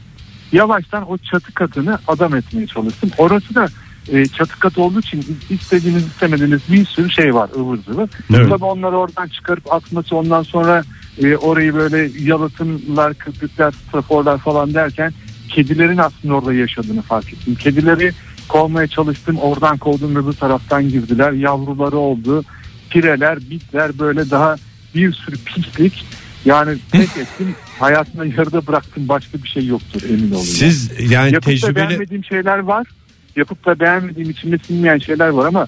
yavaştan 0.52 1.12
o 1.12 1.18
çatı 1.18 1.54
katını 1.54 2.00
adam 2.08 2.36
etmeye 2.36 2.68
çalıştım. 2.68 3.10
Orası 3.18 3.56
da 3.56 3.68
e, 4.12 4.26
çatı 4.26 4.60
katı 4.60 4.82
olduğu 4.82 5.00
için 5.00 5.38
istediğiniz 5.50 6.08
istemediğiniz 6.08 6.62
bir 6.72 6.86
sürü 6.86 7.12
şey 7.12 7.36
var 7.36 7.50
ıvır 7.56 7.78
zıvır. 7.78 8.10
Evet. 8.36 8.50
Tabii 8.50 8.66
onları 8.66 8.98
oradan 8.98 9.28
çıkarıp 9.28 9.74
atması 9.74 10.16
ondan 10.16 10.44
sonra 10.44 10.84
e, 11.24 11.36
orayı 11.36 11.76
böyle 11.76 12.10
yalıtımlar, 12.20 13.14
köpükler, 13.14 13.72
straforlar 13.72 14.38
falan 14.38 14.74
derken 14.74 15.14
kedilerin 15.50 15.98
aslında 15.98 16.34
orada 16.34 16.54
yaşadığını 16.54 17.02
fark 17.02 17.34
ettim. 17.34 17.56
Kedileri 17.56 18.12
kovmaya 18.48 18.88
çalıştım. 18.88 19.38
Oradan 19.38 19.78
kovdum 19.78 20.16
öbür 20.16 20.34
taraftan 20.34 20.90
girdiler. 20.90 21.32
Yavruları 21.32 21.98
oldu. 21.98 22.44
Pireler, 22.90 23.40
bitler 23.40 24.00
böyle 24.00 24.30
daha 24.30 24.56
bir 24.96 25.14
sürü 25.14 25.36
pislik. 25.38 26.06
Yani 26.46 26.78
tek 26.92 27.18
ettim 27.18 27.56
hayatımda 27.80 28.26
yarıda 28.26 28.68
bıraktım 28.68 29.08
başka 29.08 29.44
bir 29.44 29.48
şey 29.48 29.66
yoktur 29.66 30.02
emin 30.10 30.32
olun. 30.32 30.42
Siz 30.42 30.92
yani 31.12 31.34
Yapıp 31.34 31.48
da 31.48 31.52
tecrübeli 31.52 31.76
beğenmediğim 31.76 32.24
şeyler 32.24 32.58
var. 32.58 32.88
Yapıp 33.36 33.66
da 33.66 33.80
beğenmediğim 33.80 34.30
içimde 34.30 34.58
sinmeyen 34.58 34.98
şeyler 34.98 35.28
var 35.28 35.46
ama 35.48 35.68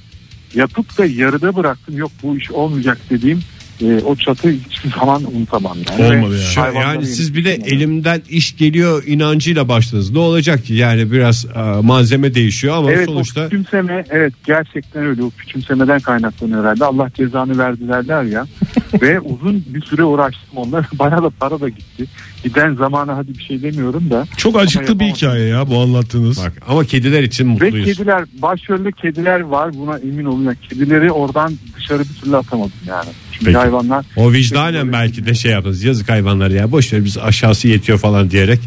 yapıp 0.56 0.98
da 0.98 1.06
yarıda 1.06 1.56
bıraktım 1.56 1.98
yok 1.98 2.12
bu 2.24 2.38
iş 2.38 2.52
olmayacak 2.52 2.98
dediğim 3.10 3.42
e, 3.82 4.04
o 4.06 4.16
çatı 4.16 4.50
hiçbir 4.50 4.92
zaman 5.00 5.24
unutamam. 5.36 5.78
Yani. 5.90 6.04
Olmadı 6.04 6.36
yani. 6.36 6.74
Şu- 6.74 6.80
yani 6.80 7.06
siz 7.06 7.36
bir 7.36 7.46
de 7.46 7.50
yetiştirdim. 7.50 7.78
elimden 7.78 8.22
iş 8.30 8.58
geliyor 8.58 9.04
inancıyla 9.08 9.68
başladınız. 9.68 10.12
Ne 10.12 10.20
olacak 10.20 10.66
ki? 10.66 10.74
Yani 10.74 11.12
biraz 11.12 11.46
e, 11.46 11.60
malzeme 11.82 12.34
değişiyor 12.34 12.76
ama 12.76 12.92
Evet 12.92 13.06
sonuçta 13.06 13.42
o 13.42 13.50
küçümseme 13.50 14.06
evet 14.10 14.34
gerçekten 14.46 15.06
öyle 15.06 15.24
o 15.24 15.30
küçümsemeden 15.30 16.00
kaynaklanıyor 16.00 16.64
herhalde 16.64 16.86
Allah 16.86 17.10
cezanı 17.18 17.58
verdi 17.58 17.88
derler 17.88 18.24
ya 18.24 18.46
ve 19.02 19.20
uzun 19.20 19.64
bir 19.68 19.82
süre 19.82 20.04
uğraştım 20.04 20.50
onlar 20.56 20.86
bana 21.00 21.24
da 21.24 21.30
para 21.30 21.60
da 21.60 21.70
gitti 21.70 22.06
giden 22.44 22.76
zamana 22.76 23.18
hadi 23.18 23.38
bir 23.38 23.44
şey 23.44 23.62
demiyorum 23.62 24.10
da 24.10 24.26
Çok 24.38 24.60
acıklı 24.60 25.00
bir 25.00 25.06
hikaye 25.06 25.48
ya 25.48 25.68
bu 25.70 25.80
anlattığınız. 25.80 26.38
bak 26.38 26.54
ama 26.68 26.86
kediler 26.86 27.24
için 27.24 27.46
ve 27.48 27.52
mutluyuz. 27.66 27.86
kediler 27.86 28.24
başrolde 28.42 28.92
kediler 28.92 29.40
var 29.40 29.74
buna 29.74 29.98
emin 29.98 30.26
olun 30.26 30.44
Yani 30.46 30.58
kedileri 30.70 31.12
oradan 31.12 31.54
dışarı 31.78 32.00
bir 32.00 32.22
türlü 32.24 32.38
atamadım 32.38 32.72
yani 32.88 33.10
çünkü 33.32 33.46
Peki. 33.46 33.58
hayvanlar 33.58 34.06
O 34.18 34.32
vicdanen 34.34 34.94
belki 34.94 35.26
de 35.26 35.34
şey 35.34 35.52
yaptınız. 35.52 35.84
Yazık 35.84 36.10
hayvanları 36.10 36.54
ya 36.54 36.72
boş 36.72 36.94
ver 36.94 37.06
biz 37.06 37.18
aşağısı 37.18 37.68
yetiyor 37.68 37.98
falan 37.98 38.32
diyerek 38.32 38.60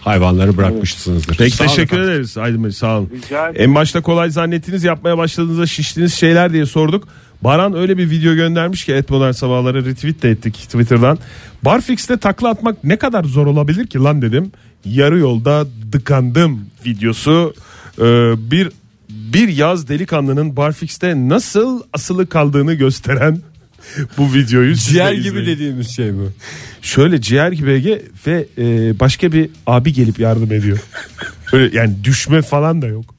hayvanları 0.00 0.56
bırakmışsınızdır. 0.56 1.36
Peki 1.38 1.56
Sağ 1.56 1.64
teşekkür 1.66 1.82
efendim. 1.96 2.10
ederiz 2.12 2.38
Aydın 2.38 2.64
Bey 2.64 2.70
sağ 2.72 2.98
olun. 2.98 3.10
En 3.54 3.74
başta 3.74 4.02
kolay 4.02 4.30
zannettiniz 4.30 4.84
yapmaya 4.84 5.18
başladığınızda 5.18 5.66
şiştiğiniz 5.66 6.14
şeyler 6.14 6.52
diye 6.52 6.66
sorduk. 6.66 7.08
Baran 7.44 7.74
öyle 7.76 7.98
bir 7.98 8.10
video 8.10 8.34
göndermiş 8.34 8.84
ki 8.84 8.92
et 8.92 9.10
modern 9.10 9.32
sabahları 9.32 9.84
retweet 9.84 10.22
de 10.22 10.30
ettik 10.30 10.54
Twitter'dan. 10.54 11.18
Barfix'te 11.62 12.16
takla 12.16 12.48
atmak 12.48 12.84
ne 12.84 12.96
kadar 12.96 13.24
zor 13.24 13.46
olabilir 13.46 13.86
ki 13.86 13.98
lan 13.98 14.22
dedim. 14.22 14.52
Yarı 14.84 15.18
yolda 15.18 15.66
dıkandım 15.92 16.66
videosu. 16.86 17.54
Ee, 17.98 18.02
bir 18.50 18.70
bir 19.08 19.48
yaz 19.48 19.88
delikanlının 19.88 20.56
Barfix'te 20.56 21.28
nasıl 21.28 21.82
asılı 21.92 22.26
kaldığını 22.26 22.74
gösteren 22.74 23.38
bu 24.18 24.34
videoyu 24.34 24.74
Ciğer 24.74 25.12
gibi 25.12 25.28
izleyin. 25.28 25.46
dediğimiz 25.46 25.96
şey 25.96 26.14
bu. 26.14 26.30
Şöyle 26.82 27.20
ciğer 27.20 27.52
gibi 27.52 27.70
Ege 27.70 28.02
ve 28.26 28.46
e, 28.58 28.64
başka 29.00 29.32
bir 29.32 29.50
abi 29.66 29.92
gelip 29.92 30.18
yardım 30.18 30.52
ediyor. 30.52 30.78
Böyle 31.52 31.76
yani 31.76 32.04
düşme 32.04 32.42
falan 32.42 32.82
da 32.82 32.86
yok. 32.86 33.14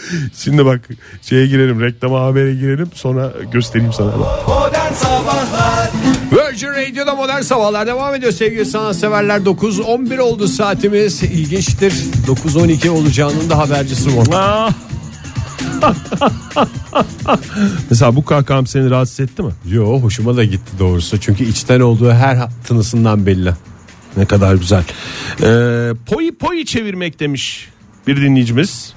Şimdi 0.36 0.66
bak 0.66 0.80
şeye 1.22 1.46
girelim 1.46 1.80
reklama 1.80 2.20
habere 2.20 2.54
girelim 2.54 2.90
sonra 2.94 3.32
göstereyim 3.52 3.92
sana. 3.92 4.10
Modern 4.46 4.92
Sabahlar 4.92 5.90
Virgin 6.32 6.68
Radio'da 6.68 7.14
modern 7.14 7.40
sabahlar 7.40 7.86
devam 7.86 8.14
ediyor 8.14 8.32
sevgili 8.32 8.64
sanatseverler 8.64 9.38
9.11 9.38 10.20
oldu 10.20 10.48
saatimiz 10.48 11.22
ilginçtir 11.22 11.92
9.12 12.26 12.88
olacağının 12.88 13.50
da 13.50 13.58
habercisi 13.58 14.16
bu. 14.16 14.22
Ah! 14.34 14.72
Mesela 17.90 18.16
bu 18.16 18.24
kahkaham 18.24 18.66
seni 18.66 18.90
rahatsız 18.90 19.20
etti 19.20 19.42
mi? 19.42 19.52
Yo 19.70 20.00
hoşuma 20.00 20.36
da 20.36 20.44
gitti 20.44 20.72
doğrusu 20.78 21.20
çünkü 21.20 21.44
içten 21.44 21.80
olduğu 21.80 22.12
her 22.12 22.38
tınısından 22.64 23.26
belli. 23.26 23.52
Ne 24.16 24.26
kadar 24.26 24.54
güzel. 24.54 24.84
Ee, 25.42 25.90
poyi 26.06 26.38
poyi 26.38 26.66
çevirmek 26.66 27.20
demiş 27.20 27.68
bir 28.06 28.16
dinleyicimiz. 28.16 28.94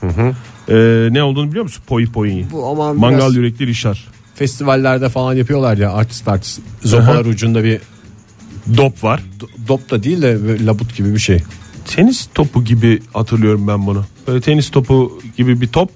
Ee, 0.71 1.09
ne 1.13 1.23
olduğunu 1.23 1.49
biliyor 1.49 1.63
musun? 1.63 1.83
Poyi 1.87 2.07
poyi. 2.07 2.45
Bu 2.51 2.65
aman 2.67 2.95
Mangal 2.99 3.17
biraz 3.17 3.35
yürekli 3.35 3.67
rişar. 3.67 4.07
festivallerde 4.35 5.09
falan 5.09 5.33
yapıyorlar 5.33 5.77
ya 5.77 5.91
artist 5.93 6.27
artist 6.27 6.59
zopalar 6.83 7.25
ucunda 7.25 7.63
bir 7.63 7.81
Dop 8.77 9.03
var. 9.03 9.21
do- 9.39 9.67
dop 9.67 9.89
da 9.89 10.03
değil 10.03 10.21
de 10.21 10.65
labut 10.65 10.97
gibi 10.97 11.13
bir 11.13 11.19
şey. 11.19 11.39
Tenis 11.85 12.27
topu 12.35 12.63
gibi 12.63 12.99
hatırlıyorum 13.13 13.67
ben 13.67 13.87
bunu. 13.87 14.05
Böyle 14.27 14.41
tenis 14.41 14.69
topu 14.71 15.21
gibi 15.37 15.61
bir 15.61 15.67
top. 15.67 15.89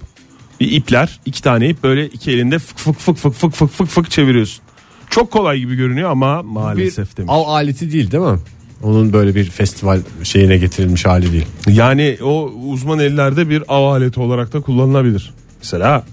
Bir 0.60 0.72
ipler 0.72 1.20
iki 1.26 1.42
tane 1.42 1.68
ip 1.68 1.82
böyle 1.82 2.06
iki 2.06 2.30
elinde 2.32 2.58
fık 2.58 2.78
fık 2.78 2.98
fık 2.98 3.16
fık 3.18 3.34
fık 3.34 3.52
fık 3.54 3.70
fık 3.72 3.88
fık 3.88 4.10
çeviriyorsun. 4.10 4.62
Çok 5.10 5.30
kolay 5.30 5.58
gibi 5.58 5.74
görünüyor 5.76 6.10
ama 6.10 6.42
maalesef 6.42 7.12
bir 7.12 7.16
demiş. 7.16 7.30
av 7.34 7.48
aleti 7.48 7.92
değil 7.92 8.10
değil 8.10 8.22
mi? 8.24 8.38
Onun 8.82 9.12
böyle 9.12 9.34
bir 9.34 9.44
festival 9.44 10.00
şeyine 10.22 10.56
getirilmiş 10.56 11.04
hali 11.04 11.32
değil. 11.32 11.46
Yani 11.68 12.18
o 12.22 12.52
uzman 12.66 12.98
ellerde 12.98 13.48
bir 13.48 13.62
av 13.68 13.84
aleti 13.84 14.20
olarak 14.20 14.52
da 14.52 14.60
kullanılabilir. 14.60 15.34
Mesela 15.58 16.04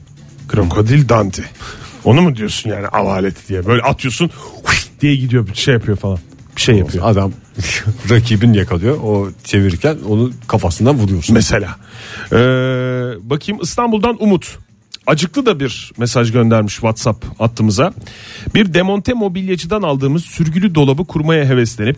krokodil 0.48 1.10
dante. 1.10 1.44
Onu 2.06 2.22
mu 2.22 2.36
diyorsun 2.36 2.70
yani 2.70 2.88
av 2.88 3.08
aleti 3.08 3.48
diye? 3.48 3.66
Böyle 3.66 3.82
atıyorsun 3.82 4.30
diye 5.02 5.16
gidiyor 5.16 5.48
bir 5.48 5.56
şey 5.56 5.74
yapıyor 5.74 5.98
falan. 5.98 6.20
Bir 6.56 6.62
şey 6.62 6.76
yapıyor. 6.76 7.04
Adam 7.08 7.32
rakibin 8.10 8.54
yakalıyor 8.54 8.98
o 9.04 9.30
çevirirken 9.44 9.98
onu 10.10 10.32
kafasından 10.48 10.96
vuruyorsun. 10.96 11.34
Mesela. 11.34 11.76
Ee, 12.32 12.38
bakayım 13.30 13.62
İstanbul'dan 13.62 14.24
Umut. 14.24 14.58
Acıklı 15.08 15.46
da 15.46 15.60
bir 15.60 15.92
mesaj 15.98 16.32
göndermiş 16.32 16.74
WhatsApp 16.74 17.40
hattımıza. 17.40 17.94
Bir 18.56 18.74
demonte 18.74 19.14
mobilyacıdan 19.14 19.82
aldığımız 19.82 20.26
sürgülü 20.26 20.76
dolabı 20.76 21.06
kurmaya 21.06 21.46
heveslenip 21.46 21.98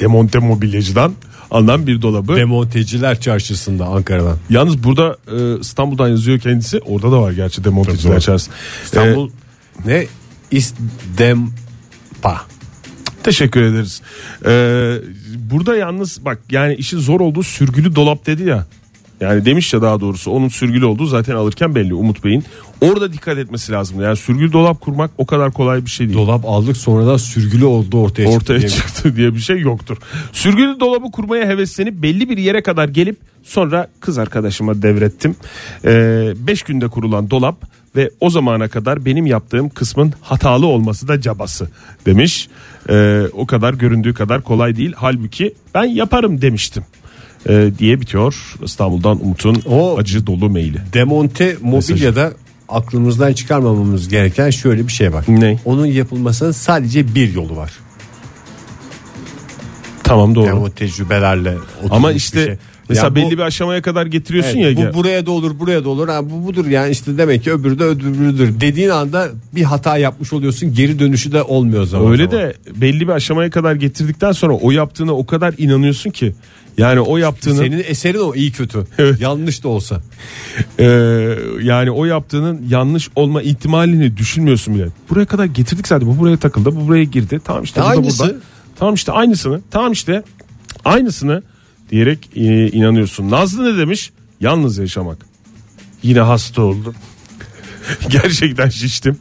demonte 0.00 0.38
mobilyacıdan 0.38 1.12
alınan 1.50 1.86
bir 1.86 2.02
dolabı. 2.02 2.36
Demonteciler 2.36 3.20
çarşısında 3.20 3.86
Ankara'dan. 3.86 4.38
Yalnız 4.50 4.84
burada 4.84 5.16
e, 5.36 5.60
İstanbul'dan 5.60 6.08
yazıyor 6.08 6.38
kendisi. 6.38 6.78
Orada 6.78 7.12
da 7.12 7.22
var 7.22 7.32
gerçi 7.32 7.64
demonteciler 7.64 8.20
çarşısı. 8.20 8.50
İstanbul 8.84 9.28
Ee, 9.28 9.88
ne? 9.88 10.06
İstempa. 10.50 12.40
teşekkür 13.22 13.62
ederiz. 13.62 14.02
Ee, 14.46 14.96
burada 15.50 15.76
yalnız 15.76 16.24
bak 16.24 16.38
yani 16.50 16.74
işin 16.74 16.98
zor 16.98 17.20
olduğu 17.20 17.42
sürgülü 17.42 17.94
dolap 17.96 18.26
dedi 18.26 18.42
ya. 18.42 18.66
Yani 19.20 19.44
demiş 19.44 19.74
ya 19.74 19.82
daha 19.82 20.00
doğrusu 20.00 20.30
onun 20.30 20.48
sürgülü 20.48 20.84
olduğu 20.84 21.06
zaten 21.06 21.34
alırken 21.34 21.74
belli 21.74 21.94
Umut 21.94 22.24
Bey'in. 22.24 22.44
Orada 22.82 23.12
dikkat 23.12 23.38
etmesi 23.38 23.72
lazım. 23.72 24.00
Yani 24.02 24.16
sürgülü 24.16 24.52
dolap 24.52 24.80
kurmak 24.80 25.10
o 25.18 25.26
kadar 25.26 25.52
kolay 25.52 25.84
bir 25.84 25.90
şey 25.90 26.06
değil. 26.08 26.18
Dolap 26.18 26.44
aldık 26.46 26.76
sonradan 26.76 27.16
sürgülü 27.16 27.64
oldu 27.64 27.98
ortaya, 28.00 28.28
Ortaya 28.28 28.36
çıktı. 28.38 28.60
diye. 28.60 28.68
çıktı 28.68 29.16
diye 29.16 29.34
bir 29.34 29.40
şey 29.40 29.60
yoktur. 29.60 29.96
Sürgülü 30.32 30.80
dolabı 30.80 31.10
kurmaya 31.10 31.48
heveslenip 31.48 31.94
belli 32.02 32.28
bir 32.28 32.38
yere 32.38 32.62
kadar 32.62 32.88
gelip 32.88 33.16
sonra 33.42 33.88
kız 34.00 34.18
arkadaşıma 34.18 34.82
devrettim. 34.82 35.36
5 35.84 36.62
günde 36.62 36.88
kurulan 36.88 37.30
dolap 37.30 37.56
ve 37.96 38.10
o 38.20 38.30
zamana 38.30 38.68
kadar 38.68 39.04
benim 39.04 39.26
yaptığım 39.26 39.68
kısmın 39.68 40.12
hatalı 40.20 40.66
olması 40.66 41.08
da 41.08 41.20
cabası 41.20 41.68
demiş. 42.06 42.48
Ee, 42.90 43.22
o 43.32 43.46
kadar 43.46 43.74
göründüğü 43.74 44.14
kadar 44.14 44.42
kolay 44.42 44.76
değil. 44.76 44.92
Halbuki 44.96 45.54
ben 45.74 45.84
yaparım 45.84 46.42
demiştim. 46.42 46.84
Ee, 47.48 47.70
diye 47.78 48.00
bitiyor 48.00 48.54
İstanbul'dan 48.62 49.24
Umut'un 49.24 49.62
O- 49.68 49.96
acı 49.98 50.26
dolu 50.26 50.50
maili. 50.50 50.78
Demonte 50.92 51.56
mobilyada 51.62 52.32
aklımızdan 52.68 53.32
çıkarmamamız 53.32 54.08
gereken 54.08 54.50
şöyle 54.50 54.86
bir 54.86 54.92
şey 54.92 55.12
var. 55.12 55.24
Ne? 55.28 55.58
Onun 55.64 55.86
yapılmasının 55.86 56.52
sadece 56.52 57.14
bir 57.14 57.34
yolu 57.34 57.56
var. 57.56 57.72
Tamam 60.02 60.34
doğru. 60.34 60.46
Yani 60.46 60.58
o 60.60 60.70
tecrübelerle 60.70 61.54
Ama 61.90 62.12
işte 62.12 62.44
şey. 62.44 62.56
Mesela 62.92 63.06
Ya 63.06 63.10
bu- 63.12 63.16
belli 63.16 63.38
bir 63.38 63.42
aşamaya 63.42 63.82
kadar 63.82 64.06
getiriyorsun 64.06 64.58
Evet, 64.58 64.78
ya. 64.78 64.90
bu 64.90 64.96
buraya 64.98 65.26
da 65.26 65.30
olur 65.30 65.58
buraya 65.58 65.84
da 65.84 65.88
olur 65.88 66.08
ha, 66.08 66.30
bu 66.30 66.46
budur 66.46 66.66
yani 66.66 66.90
işte 66.90 67.18
demek 67.18 67.44
ki 67.44 67.52
öbürü 67.52 67.78
de 67.78 67.84
öbürüdür 67.84 68.60
dediğin 68.60 68.88
anda 68.88 69.28
bir 69.54 69.62
hata 69.62 69.96
yapmış 69.98 70.32
oluyorsun 70.32 70.74
geri 70.74 70.98
dönüşü 70.98 71.32
de 71.32 71.42
olmuyor 71.42 71.84
zaman 71.84 72.10
Öyle 72.12 72.24
zaman. 72.24 72.38
de 72.40 72.54
belli 72.76 73.00
bir 73.08 73.12
aşamaya 73.12 73.50
kadar 73.50 73.74
getirdikten 73.74 74.32
sonra 74.32 74.52
o 74.54 74.70
yaptığına 74.70 75.12
o 75.12 75.26
kadar 75.26 75.54
inanıyorsun 75.58 76.10
ki. 76.10 76.34
Yani 76.78 77.00
o 77.00 77.16
yaptığının 77.16 77.54
senin 77.56 77.84
eserin 77.86 78.18
o 78.18 78.34
iyi 78.34 78.52
kötü 78.52 78.84
Evet. 78.98 79.20
yanlış 79.20 79.64
da 79.64 79.68
olsa 79.68 80.00
e, 80.78 80.84
yani 81.62 81.90
o 81.90 82.04
yaptığının 82.04 82.60
yanlış 82.68 83.08
olma 83.16 83.42
ihtimalini 83.42 84.16
düşünmüyorsun 84.16 84.74
bile. 84.74 84.86
Buraya 85.10 85.26
kadar 85.26 85.44
getirdik 85.44 85.88
zaten 85.88 86.08
bu 86.08 86.18
buraya 86.18 86.36
takıldı 86.36 86.76
bu 86.76 86.88
buraya 86.88 87.04
girdi. 87.04 87.40
Tamam 87.44 87.62
işte 87.64 87.80
bu 87.80 87.84
da 87.84 87.88
Aynısı. 87.88 88.22
burada. 88.24 88.34
Tamam 88.78 88.94
işte 88.94 89.12
aynısını. 89.12 89.60
Tamam 89.70 89.92
işte 89.92 90.22
aynısını 90.84 91.42
diyerek 91.92 92.18
e, 92.36 92.68
inanıyorsun. 92.68 93.30
Nazlı 93.30 93.74
ne 93.74 93.78
demiş? 93.78 94.10
Yalnız 94.40 94.78
yaşamak. 94.78 95.18
Yine 96.02 96.20
hasta 96.20 96.62
oldum. 96.62 96.94
Gerçekten 98.08 98.68
şiştim. 98.68 99.16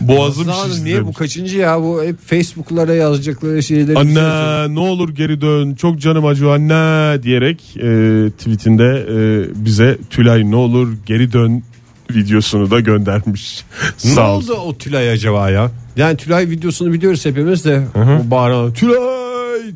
Boğazım 0.00 0.46
Nazlı 0.46 0.52
Hanım, 0.60 0.70
şişti. 0.72 0.84
niye 0.84 0.96
bu 1.00 1.04
demiş. 1.04 1.16
kaçıncı 1.16 1.58
ya 1.58 1.80
bu 1.82 2.02
hep 2.04 2.16
Facebook'lara 2.26 2.94
yazacakları 2.94 3.62
şeyleri. 3.62 3.98
Anne 3.98 4.74
ne 4.74 4.80
olur 4.80 5.08
geri 5.14 5.40
dön 5.40 5.74
çok 5.74 5.98
canım 6.00 6.26
acıyor 6.26 6.54
anne 6.54 7.22
diyerek 7.22 7.76
e, 7.76 8.30
tweetinde 8.38 9.06
e, 9.10 9.64
bize 9.64 9.98
Tülay 10.10 10.50
ne 10.50 10.56
olur 10.56 10.88
geri 11.06 11.32
dön 11.32 11.62
videosunu 12.10 12.70
da 12.70 12.80
göndermiş. 12.80 13.64
Ne 14.04 14.10
Sağ 14.10 14.30
olsun. 14.32 14.52
oldu 14.52 14.60
o 14.60 14.78
Tülay 14.78 15.10
acaba 15.10 15.50
ya? 15.50 15.70
Yani 15.96 16.16
Tülay 16.16 16.50
videosunu 16.50 16.92
biliyoruz 16.92 17.26
hepimiz 17.26 17.64
de. 17.64 17.82
O 17.94 18.30
bağıran 18.30 18.72
Tülay 18.72 18.96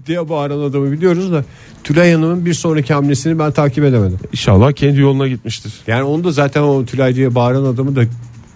diye 0.07 0.29
bağıran 0.29 0.59
adamı 0.59 0.93
biliyoruz 0.93 1.33
da. 1.33 1.45
Tülay 1.85 2.13
Hanım'ın 2.13 2.47
bir 2.47 2.55
sonraki 2.55 2.95
hamlesini 2.95 3.39
ben 3.39 3.53
takip 3.53 3.85
edemedim. 3.85 4.19
İnşallah 4.33 4.73
kendi 4.73 5.01
yoluna 5.01 5.29
gitmiştir. 5.29 5.73
Yani 5.87 6.03
onu 6.03 6.25
da 6.25 6.33
zaten 6.33 6.63
o 6.63 6.85
Tülay 6.85 7.15
diye 7.15 7.35
bağıran 7.35 7.65
adamı 7.65 7.97
da 7.97 8.03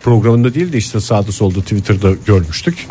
programında 0.00 0.54
değil 0.54 0.72
de 0.72 0.78
işte 0.78 1.00
sağda 1.00 1.32
solda 1.32 1.60
Twitter'da 1.60 2.10
görmüştük. 2.26 2.86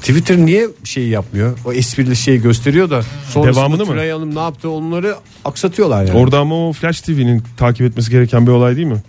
Twitter 0.00 0.36
niye 0.36 0.68
şey 0.84 1.08
yapmıyor? 1.08 1.58
O 1.64 1.72
esprili 1.72 2.16
şeyi 2.16 2.42
gösteriyor 2.42 2.90
da 2.90 3.02
sonrasında 3.32 3.56
Devamını 3.60 3.84
mı? 3.86 3.92
Tülay 3.92 4.10
Hanım 4.10 4.34
ne 4.34 4.38
yaptı 4.40 4.70
onları 4.70 5.14
aksatıyorlar 5.44 6.04
yani. 6.04 6.18
Orada 6.18 6.38
ama 6.38 6.68
o 6.68 6.72
Flash 6.72 7.00
TV'nin 7.00 7.42
takip 7.56 7.86
etmesi 7.86 8.10
gereken 8.10 8.46
bir 8.46 8.52
olay 8.52 8.76
değil 8.76 8.86
mi? 8.86 9.02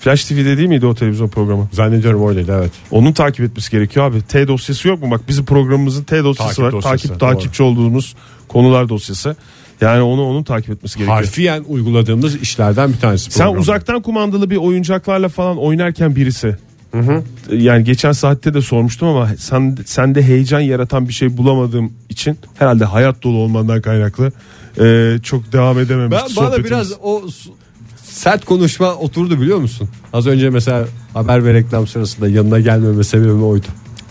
Flash 0.00 0.24
TV'de 0.24 0.56
değil 0.56 0.68
miydi 0.68 0.86
o 0.86 0.94
televizyon 0.94 1.28
programı? 1.28 1.68
Zannediyorum 1.72 2.22
oradaydı 2.22 2.56
evet. 2.58 2.72
Onun 2.90 3.12
takip 3.12 3.44
etmesi 3.44 3.70
gerekiyor 3.70 4.06
abi. 4.06 4.22
T 4.22 4.48
dosyası 4.48 4.88
yok 4.88 5.02
mu? 5.02 5.10
Bak 5.10 5.20
bizim 5.28 5.44
programımızın 5.44 6.04
T 6.04 6.24
dosyası 6.24 6.48
Takip 6.48 6.64
var. 6.64 6.72
dosyası, 6.72 7.08
takip 7.08 7.10
doğru. 7.10 7.18
takipçi 7.18 7.62
olduğumuz 7.62 8.14
konular 8.48 8.88
dosyası. 8.88 9.36
Yani 9.80 10.02
onu 10.02 10.22
onun 10.22 10.42
takip 10.42 10.70
etmesi 10.70 10.98
gerekiyor. 10.98 11.16
Harfiyen 11.16 11.64
uyguladığımız 11.68 12.36
işlerden 12.36 12.92
bir 12.92 12.98
tanesi. 12.98 13.30
Sen 13.30 13.38
programda. 13.38 13.60
uzaktan 13.60 14.02
kumandalı 14.02 14.50
bir 14.50 14.56
oyuncaklarla 14.56 15.28
falan 15.28 15.58
oynarken 15.58 16.16
birisi. 16.16 16.56
Yani 17.52 17.84
geçen 17.84 18.12
saatte 18.12 18.54
de 18.54 18.62
sormuştum 18.62 19.08
ama 19.08 19.28
sen 19.38 19.78
sende 19.86 20.22
heyecan 20.22 20.60
yaratan 20.60 21.08
bir 21.08 21.12
şey 21.12 21.36
bulamadığım 21.36 21.92
için 22.08 22.38
herhalde 22.58 22.84
hayat 22.84 23.22
dolu 23.22 23.36
olmandan 23.36 23.82
kaynaklı 23.82 24.32
e, 24.80 25.16
çok 25.22 25.52
devam 25.52 25.78
edememiş 25.78 26.18
Ben, 26.18 26.44
bana 26.44 26.64
biraz 26.64 26.92
o 27.02 27.22
sert 28.10 28.44
konuşma 28.44 28.94
oturdu 28.94 29.40
biliyor 29.40 29.58
musun? 29.58 29.88
Az 30.12 30.26
önce 30.26 30.50
mesela 30.50 30.84
haber 31.14 31.44
ve 31.44 31.54
reklam 31.54 31.86
sırasında 31.86 32.28
yanına 32.28 32.60
gelmeme 32.60 33.04
sebebim 33.04 33.44
oydu. 33.44 33.66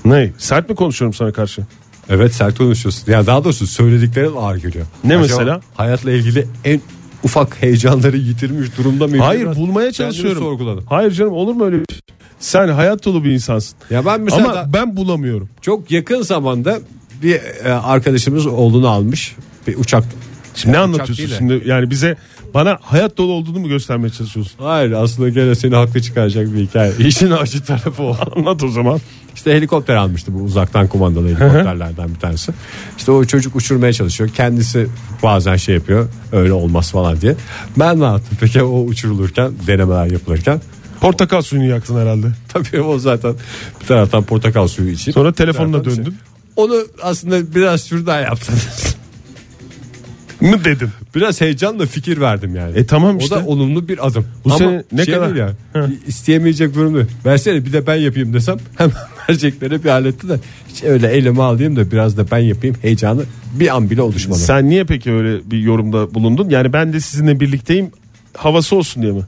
Ne? 0.05 0.31
Sert 0.37 0.69
mi 0.69 0.75
konuşuyorum 0.75 1.13
sana 1.13 1.31
karşı? 1.31 1.61
Evet 2.09 2.33
sert 2.33 2.57
konuşuyorsun. 2.57 3.11
Ya 3.11 3.25
daha 3.25 3.43
doğrusu 3.43 3.67
söylediklerin 3.67 4.35
ağır 4.35 4.55
geliyor. 4.55 4.85
Ne 5.03 5.17
mesela? 5.17 5.61
Hayatla 5.75 6.11
ilgili 6.11 6.47
en 6.63 6.81
ufak 7.23 7.61
heyecanları 7.61 8.17
yitirmiş 8.17 8.77
durumda 8.77 9.07
mıyım? 9.07 9.25
Hayır 9.25 9.41
Biraz 9.41 9.57
bulmaya 9.57 9.91
çalışıyorum. 9.91 10.83
Hayır 10.89 11.11
canım 11.11 11.33
olur 11.33 11.53
mu 11.53 11.65
öyle 11.65 11.75
bir 11.75 11.85
şey? 11.93 11.99
Sen 12.39 12.67
hayat 12.67 13.05
dolu 13.05 13.23
bir 13.23 13.31
insansın. 13.31 13.77
Ya 13.89 14.05
ben 14.05 14.21
mesela 14.21 14.51
Ama 14.51 14.73
ben 14.73 14.97
bulamıyorum. 14.97 15.49
çok 15.61 15.91
yakın 15.91 16.21
zamanda 16.21 16.79
bir 17.23 17.41
e, 17.65 17.71
arkadaşımız 17.71 18.45
oğlunu 18.45 18.87
almış. 18.89 19.35
Bir 19.67 19.77
uçak. 19.77 20.03
Şimdi 20.57 20.75
ne 20.75 20.79
anlatıyorsun 20.79 21.29
şimdi? 21.37 21.61
Yani 21.65 21.89
bize 21.89 22.15
bana 22.53 22.77
hayat 22.81 23.17
dolu 23.17 23.31
olduğunu 23.31 23.59
mu 23.59 23.67
göstermeye 23.67 24.09
çalışıyorsun? 24.09 24.53
Hayır 24.59 24.91
aslında 24.91 25.29
gene 25.29 25.55
seni 25.55 25.75
haklı 25.75 26.01
çıkaracak 26.01 26.53
bir 26.53 26.59
hikaye. 26.59 26.91
İşin 26.99 27.31
acı 27.31 27.63
tarafı 27.63 28.03
o. 28.03 28.17
Anlat 28.35 28.63
o 28.63 28.67
zaman. 28.67 28.99
İşte 29.35 29.53
helikopter 29.53 29.95
almıştı 29.95 30.33
bu 30.33 30.39
uzaktan 30.39 30.87
kumandalı 30.87 31.27
helikopterlerden 31.27 32.09
bir 32.15 32.19
tanesi. 32.19 32.51
İşte 32.97 33.11
o 33.11 33.25
çocuk 33.25 33.55
uçurmaya 33.55 33.93
çalışıyor. 33.93 34.29
Kendisi 34.29 34.87
bazen 35.23 35.55
şey 35.55 35.75
yapıyor. 35.75 36.09
Öyle 36.31 36.53
olmaz 36.53 36.91
falan 36.91 37.21
diye. 37.21 37.35
Ben 37.77 37.99
ne 37.99 38.03
yaptım 38.03 38.37
peki 38.39 38.63
o 38.63 38.81
uçurulurken 38.81 39.51
denemeler 39.67 40.11
yapılırken. 40.11 40.61
Portakal 41.01 41.41
suyunu 41.41 41.65
yaktın 41.65 42.01
herhalde. 42.01 42.27
Tabii 42.53 42.81
o 42.81 42.99
zaten 42.99 43.35
bir 43.81 43.85
taraftan 43.85 44.23
portakal 44.23 44.67
suyu 44.67 44.89
için. 44.91 45.11
Sonra 45.11 45.31
telefonla 45.33 45.71
taraftan 45.71 45.97
döndün. 45.97 46.11
şey. 46.11 46.19
Onu 46.55 46.75
aslında 47.03 47.55
biraz 47.55 47.87
şuradan 47.87 48.21
yaptım. 48.21 48.55
Mı 50.41 50.63
dedim. 50.65 50.91
biraz 51.15 51.41
heyecanla 51.41 51.85
fikir 51.85 52.19
verdim 52.21 52.55
yani. 52.55 52.77
E 52.77 52.85
tamam 52.85 53.15
O 53.15 53.19
işte. 53.19 53.35
da 53.35 53.45
olumlu 53.45 53.87
bir 53.87 54.07
adım. 54.07 54.25
Bu 54.45 54.49
Ama 54.49 54.57
sene 54.57 54.83
ne 54.91 55.05
şey 55.05 55.13
kadar- 55.13 55.31
Hı. 55.31 55.37
yani. 55.75 55.93
İsteyemeyecek 56.07 56.75
durumda. 56.75 56.99
Versene 57.25 57.65
bir 57.65 57.73
de 57.73 57.87
ben 57.87 57.95
yapayım 57.95 58.33
desem 58.33 58.57
hemen 58.77 58.95
verecekleri 59.29 59.83
bir 59.83 59.89
aletti 59.89 60.29
de 60.29 60.39
hiç 60.69 60.83
öyle 60.83 61.07
elime 61.07 61.41
alayım 61.41 61.75
da 61.75 61.91
biraz 61.91 62.17
da 62.17 62.31
ben 62.31 62.37
yapayım 62.37 62.75
heyecanı 62.81 63.23
bir 63.59 63.75
an 63.75 63.89
bile 63.89 64.01
oluşmadı. 64.01 64.39
Sen 64.39 64.69
niye 64.69 64.83
peki 64.83 65.11
öyle 65.11 65.51
bir 65.51 65.59
yorumda 65.59 66.13
bulundun? 66.13 66.49
Yani 66.49 66.73
ben 66.73 66.93
de 66.93 66.99
sizinle 66.99 67.39
birlikteyim 67.39 67.91
havası 68.37 68.75
olsun 68.75 69.03
diye 69.03 69.11
mi? 69.13 69.21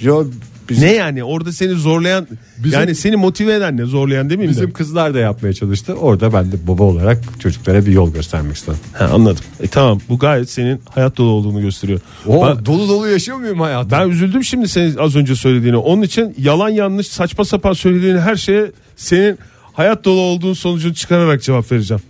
Yo, 0.00 0.24
bizim, 0.68 0.88
Ne 0.88 0.92
yani 0.92 1.24
orada 1.24 1.52
seni 1.52 1.72
zorlayan 1.72 2.28
Bizim- 2.58 2.80
yani 2.80 2.94
seni 2.94 3.16
motive 3.16 3.54
eden 3.54 3.76
ne 3.76 3.84
zorlayan 3.84 4.30
değil 4.30 4.40
mi? 4.40 4.48
bizim 4.48 4.72
kızlar 4.72 5.14
da 5.14 5.18
yapmaya 5.18 5.52
çalıştı. 5.52 5.94
Orada 5.94 6.32
ben 6.32 6.52
de 6.52 6.56
baba 6.66 6.82
olarak 6.82 7.18
çocuklara 7.38 7.86
bir 7.86 7.92
yol 7.92 8.12
göstermek 8.12 8.56
istedim. 8.56 8.78
Ha, 8.92 9.10
anladım. 9.14 9.44
E 9.62 9.66
tamam 9.68 10.00
bu 10.08 10.18
gayet 10.18 10.50
senin 10.50 10.80
hayat 10.90 11.16
dolu 11.16 11.30
olduğunu 11.30 11.60
gösteriyor. 11.60 12.00
O 12.26 12.46
Ben, 12.46 12.66
dolu 12.66 12.88
dolu 12.88 13.08
yaşıyor 13.08 13.38
muyum 13.38 13.60
hayatım? 13.60 13.90
ben 13.90 14.08
üzüldüm 14.08 14.44
şimdi 14.44 14.68
senin 14.68 14.96
az 14.96 15.16
önce 15.16 15.34
söylediğine. 15.36 15.76
Onun 15.76 16.02
için 16.02 16.34
yalan 16.38 16.68
yanlış 16.68 17.06
saçma 17.06 17.44
sapan 17.44 17.72
söylediğin 17.72 18.18
her 18.18 18.36
şeye 18.36 18.72
senin 18.96 19.38
hayat 19.72 20.04
dolu 20.04 20.20
olduğun 20.20 20.52
sonucunu 20.54 20.94
çıkararak 20.94 21.42
cevap 21.42 21.72
vereceğim. 21.72 22.02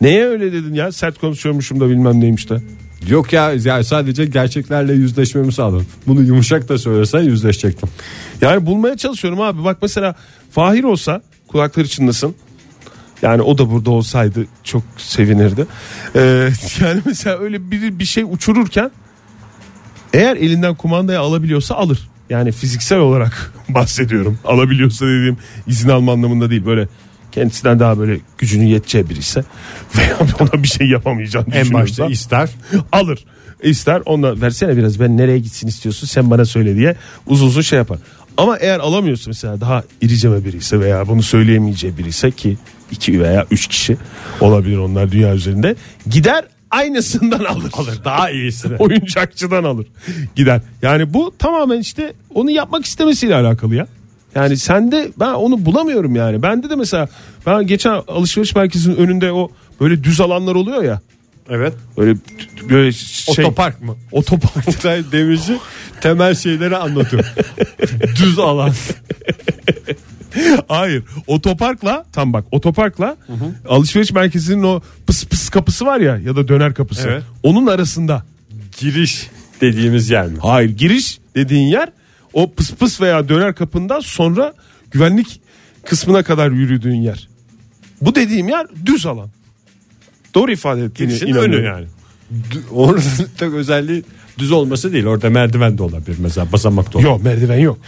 Neye 0.00 0.24
öyle 0.24 0.52
dedin 0.52 0.74
ya 0.74 0.92
sert 0.92 1.18
konuşuyormuşum 1.18 1.80
da 1.80 1.88
bilmem 1.88 2.20
neymiş 2.20 2.50
de. 2.50 2.62
Yok 3.08 3.32
ya, 3.32 3.52
ya 3.52 3.84
sadece 3.84 4.24
gerçeklerle 4.24 4.92
yüzleşmemi 4.92 5.52
sağladım. 5.52 5.86
Bunu 6.06 6.22
yumuşak 6.22 6.68
da 6.68 6.78
söylesen 6.78 7.20
yüzleşecektim. 7.20 7.88
Yani 8.40 8.66
bulmaya 8.66 8.96
çalışıyorum 8.96 9.40
abi. 9.40 9.64
Bak 9.64 9.78
mesela 9.82 10.14
Fahir 10.50 10.84
olsa 10.84 11.22
kulakları 11.48 11.88
çınlasın. 11.88 12.34
Yani 13.22 13.42
o 13.42 13.58
da 13.58 13.70
burada 13.70 13.90
olsaydı 13.90 14.46
çok 14.64 14.82
sevinirdi. 14.96 15.66
Ee, 16.16 16.48
yani 16.80 17.00
mesela 17.06 17.38
öyle 17.38 17.70
bir, 17.70 17.98
bir 17.98 18.04
şey 18.04 18.24
uçururken 18.24 18.90
eğer 20.12 20.36
elinden 20.36 20.74
kumandayı 20.74 21.20
alabiliyorsa 21.20 21.74
alır. 21.74 22.08
Yani 22.30 22.52
fiziksel 22.52 22.98
olarak 22.98 23.52
bahsediyorum. 23.68 24.38
Alabiliyorsa 24.44 25.06
dediğim 25.06 25.36
izin 25.66 25.88
alma 25.88 26.12
anlamında 26.12 26.50
değil. 26.50 26.66
Böyle 26.66 26.88
kendisinden 27.34 27.80
daha 27.80 27.98
böyle 27.98 28.20
gücünün 28.38 28.66
yeteceği 28.66 29.10
biri 29.10 29.18
ise 29.18 29.44
veya 29.98 30.16
ona 30.40 30.62
bir 30.62 30.68
şey 30.68 30.86
yapamayacağını 30.88 31.46
En 31.54 31.72
başta 31.72 32.06
ister. 32.06 32.50
alır. 32.92 33.24
İster 33.62 34.02
ona 34.06 34.40
versene 34.40 34.76
biraz 34.76 35.00
ben 35.00 35.16
nereye 35.16 35.38
gitsin 35.38 35.68
istiyorsun 35.68 36.06
sen 36.06 36.30
bana 36.30 36.44
söyle 36.44 36.76
diye 36.76 36.96
uzun 37.26 37.46
uzun 37.46 37.60
şey 37.62 37.76
yapar. 37.78 37.98
Ama 38.36 38.56
eğer 38.56 38.78
alamıyorsa 38.80 39.30
mesela 39.30 39.60
daha 39.60 39.84
iriceme 40.00 40.44
biri 40.44 40.56
ise 40.56 40.80
veya 40.80 41.08
bunu 41.08 41.22
söyleyemeyeceği 41.22 41.98
biri 41.98 42.08
ise 42.08 42.30
ki 42.30 42.56
iki 42.90 43.20
veya 43.20 43.46
üç 43.50 43.66
kişi 43.66 43.96
olabilir 44.40 44.76
onlar 44.76 45.12
dünya 45.12 45.34
üzerinde 45.34 45.76
gider 46.10 46.44
aynısından 46.70 47.44
alır. 47.44 47.70
Alır 47.72 48.00
Daha 48.04 48.30
iyisini. 48.30 48.76
oyuncakçıdan 48.76 49.64
alır 49.64 49.86
gider. 50.36 50.60
Yani 50.82 51.14
bu 51.14 51.34
tamamen 51.38 51.80
işte 51.80 52.12
onu 52.34 52.50
yapmak 52.50 52.84
istemesiyle 52.84 53.34
alakalı 53.34 53.74
ya. 53.74 53.86
Yani 54.34 54.56
sende 54.56 55.08
ben 55.20 55.32
onu 55.34 55.64
bulamıyorum 55.66 56.16
yani. 56.16 56.42
Bende 56.42 56.70
de 56.70 56.76
mesela 56.76 57.08
ben 57.46 57.66
geçen 57.66 58.02
alışveriş 58.08 58.54
merkezinin 58.54 58.96
önünde 58.96 59.32
o 59.32 59.50
böyle 59.80 60.04
düz 60.04 60.20
alanlar 60.20 60.54
oluyor 60.54 60.82
ya. 60.82 61.00
Evet. 61.50 61.72
Böyle 61.96 62.18
böyle 62.70 62.92
şey 62.92 63.44
Otopark 63.44 63.82
mı? 63.82 63.96
otopark 64.12 64.68
Oktay 64.68 65.04
Demirci 65.12 65.58
temel 66.00 66.34
şeyleri 66.34 66.76
anlatıyor. 66.76 67.24
Düz 68.22 68.38
alan. 68.38 68.72
Hayır. 70.68 71.02
Otoparkla 71.26 72.04
tam 72.12 72.32
bak 72.32 72.44
otoparkla 72.52 73.16
alışveriş 73.68 74.12
merkezinin 74.12 74.62
o 74.62 74.80
pıs 75.06 75.24
pıs 75.26 75.48
kapısı 75.48 75.86
var 75.86 76.00
ya 76.00 76.16
ya 76.16 76.36
da 76.36 76.48
döner 76.48 76.74
kapısı. 76.74 77.08
Evet. 77.08 77.22
Onun 77.42 77.66
arasında. 77.66 78.22
Giriş 78.80 79.30
dediğimiz 79.60 80.10
yer 80.10 80.26
mi? 80.26 80.38
Hayır 80.42 80.70
giriş 80.70 81.18
dediğin 81.34 81.66
yer 81.68 81.88
o 82.34 82.52
pıs 82.52 82.74
pıs 82.74 83.00
veya 83.00 83.28
döner 83.28 83.54
kapından 83.54 84.00
sonra 84.00 84.54
güvenlik 84.90 85.40
kısmına 85.84 86.22
kadar 86.22 86.50
yürüdüğün 86.50 87.02
yer. 87.02 87.28
Bu 88.00 88.14
dediğim 88.14 88.48
yer 88.48 88.66
düz 88.86 89.06
alan. 89.06 89.28
Doğru 90.34 90.52
ifade 90.52 90.84
ettiğine 90.84 91.12
Girişin 91.12 91.34
önü 91.34 91.64
yani. 91.64 91.86
Onun 92.72 93.00
tek 93.38 93.52
özelliği 93.52 94.02
düz 94.38 94.52
olması 94.52 94.92
değil. 94.92 95.06
Orada 95.06 95.30
merdiven 95.30 95.78
de 95.78 95.82
olabilir 95.82 96.16
mesela 96.20 96.52
basamak 96.52 96.86
da 96.86 96.98
olabilir. 96.98 97.10
Yok 97.10 97.24
merdiven 97.24 97.58
yok. 97.58 97.78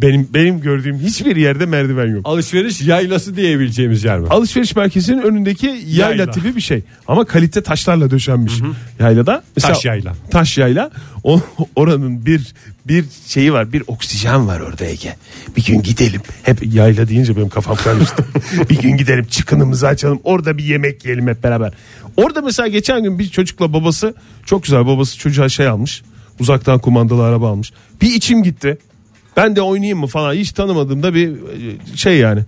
Benim 0.00 0.28
benim 0.34 0.60
gördüğüm 0.60 0.98
hiçbir 0.98 1.36
yerde 1.36 1.66
merdiven 1.66 2.06
yok. 2.06 2.20
Alışveriş 2.24 2.80
yaylası 2.80 3.36
diyebileceğimiz 3.36 4.04
yer 4.04 4.18
mi? 4.18 4.26
Alışveriş 4.30 4.76
merkezinin 4.76 5.22
önündeki 5.22 5.66
yayla, 5.66 6.08
Yayla. 6.08 6.30
tipi 6.30 6.56
bir 6.56 6.60
şey. 6.60 6.82
Ama 7.08 7.24
kalite 7.24 7.62
taşlarla 7.62 8.10
döşenmiş 8.10 8.52
yaylada. 9.00 9.42
Mesela, 9.56 9.74
Taş 9.74 9.84
yayla. 9.84 10.14
Taş 10.30 10.58
yayla. 10.58 10.90
O, 11.24 11.40
oranın 11.76 12.26
bir 12.26 12.54
bir 12.88 13.04
şeyi 13.26 13.52
var. 13.52 13.72
Bir 13.72 13.82
oksijen 13.86 14.46
var 14.46 14.60
orada 14.60 14.84
Ege. 14.84 15.16
Bir 15.56 15.64
gün 15.64 15.82
gidelim. 15.82 16.20
Hep 16.42 16.74
yayla 16.74 17.08
deyince 17.08 17.36
benim 17.36 17.48
kafam 17.48 17.76
karıştı. 17.76 18.24
bir 18.70 18.78
gün 18.78 18.96
gidelim 18.96 19.24
çıkınımızı 19.24 19.88
açalım. 19.88 20.20
Orada 20.24 20.58
bir 20.58 20.64
yemek 20.64 21.04
yiyelim 21.04 21.28
hep 21.28 21.42
beraber. 21.42 21.72
Orada 22.16 22.40
mesela 22.40 22.68
geçen 22.68 23.02
gün 23.02 23.18
bir 23.18 23.28
çocukla 23.28 23.72
babası 23.72 24.14
çok 24.46 24.62
güzel 24.62 24.86
babası 24.86 25.18
çocuğa 25.18 25.48
şey 25.48 25.68
almış. 25.68 26.02
Uzaktan 26.40 26.78
kumandalı 26.78 27.24
araba 27.24 27.50
almış. 27.50 27.72
Bir 28.02 28.14
içim 28.14 28.42
gitti. 28.42 28.78
Ben 29.36 29.56
de 29.56 29.62
oynayayım 29.62 29.98
mı 29.98 30.06
falan 30.06 30.34
hiç 30.34 30.52
tanımadığımda 30.52 31.14
bir 31.14 31.28
e, 31.28 31.96
şey 31.96 32.18
yani 32.18 32.40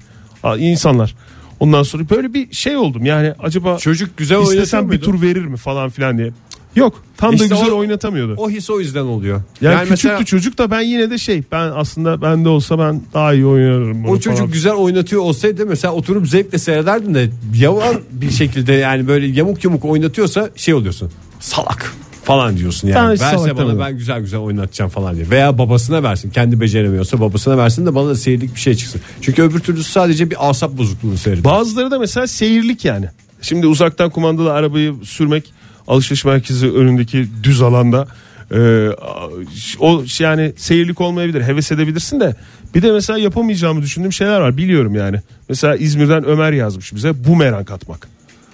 insanlar. 0.59 1.15
Ondan 1.61 1.83
sonra 1.83 2.03
böyle 2.11 2.35
bir 2.35 2.53
şey 2.55 2.77
oldum 2.77 3.07
yani 3.07 3.33
acaba 3.39 3.79
Çocuk 3.79 4.17
güzel 4.17 4.43
istesem 4.43 4.91
bir 4.91 5.01
tur 5.01 5.23
verir 5.23 5.45
mi 5.45 5.57
falan 5.57 5.91
filan 5.91 6.19
diye. 6.19 6.33
Yok 6.77 7.03
tam 7.17 7.33
İşte 7.35 7.51
da 7.51 7.55
güzel 7.55 7.71
o- 7.73 7.77
oynatamıyordu. 7.77 8.35
O 8.39 8.51
his 8.51 8.71
o 8.71 8.81
yüzden 8.81 9.05
oluyor. 9.05 9.43
yani, 9.61 9.81
küçüktü 9.81 10.09
mesela 10.09 10.25
çocuk 10.25 10.59
da 10.59 10.71
ben 10.71 10.81
yine 10.81 11.11
de 11.11 11.19
şey 11.19 11.43
ben 11.53 11.71
aslında 11.75 12.23
bende 12.23 12.49
olsa 12.49 12.79
ben 12.79 13.03
daha 13.15 13.35
iyi 13.35 13.47
oynarım. 13.47 14.05
bunu 14.05 14.13
o 14.13 14.21
çocuk 14.21 14.39
falan. 14.39 14.51
güzel 14.53 14.73
oynatıyor 14.73 15.23
olsaydı 15.23 15.67
mesela 15.67 15.95
oturup 15.95 16.29
zevkle 16.29 16.59
seyrederdim 16.59 17.15
de 17.15 17.31
yavan 17.57 17.95
bir 18.11 18.31
şekilde 18.31 18.73
yani 18.73 19.09
böyle 19.09 19.27
yamuk 19.27 19.65
yamuk 19.65 19.85
oynatıyorsa 19.85 20.51
şey 20.57 20.75
oluyorsun. 20.75 21.11
Salak 21.41 21.93
falan 22.25 22.57
diyorsun 22.57 22.89
yani. 22.89 23.11
Verse 23.11 23.25
salak 23.25 23.57
bana 23.57 23.59
demedim. 23.59 23.81
ben 23.81 23.97
güzel 23.97 24.21
güzel 24.21 24.41
oynatacağım 24.41 24.91
falan 24.91 25.17
diye. 25.17 25.31
Veya 25.31 25.59
babasına 25.59 26.03
versin. 26.03 26.31
Kendi 26.31 26.61
beceremiyorsa 26.61 27.21
babasına 27.21 27.59
versin 27.59 27.87
de 27.87 27.95
bana 27.95 28.09
da 28.09 28.15
seyirlik 28.15 28.55
bir 28.55 28.61
şey 28.61 28.75
çıksın. 28.75 29.01
Çünkü 29.21 29.43
öbür 29.43 29.61
türlü 29.61 29.83
sadece 29.83 30.31
bir 30.31 30.51
asap 30.51 30.79
bozukluğunu 30.79 31.17
seyrediyor. 31.19 31.45
Bazıları 31.45 31.91
da 31.91 31.99
mesela 31.99 32.27
seyirlik 32.27 32.85
yani. 32.85 33.07
Şimdi 33.43 33.67
uzaktan 33.67 34.11
kumandalı 34.11 34.53
arabayı 34.53 34.95
sürmek 35.05 35.53
alışveriş 35.89 36.25
merkezi 36.25 36.71
önündeki 36.71 37.27
düz 37.43 37.63
alanda 37.63 38.07
e, 38.51 38.89
o 39.79 40.05
yani 40.19 40.53
seyirlik 40.57 41.01
olmayabilir. 41.01 41.43
Heves 41.43 41.73
edebilirsin 41.73 42.21
de 42.21 42.37
bir 42.75 42.83
de 42.83 42.93
mesela 42.93 43.19
yapamayacağımı 43.19 43.83
düşündüğüm 43.83 44.13
şeyler 44.13 44.41
var 44.41 44.57
biliyorum 44.57 44.95
yani. 44.95 45.21
Mesela 45.49 45.77
İzmir'den 45.77 46.25
Ömer 46.25 46.53
yazmış 46.53 46.95
bize 46.95 47.25
bumerang 47.25 47.71
atmak. 47.71 48.09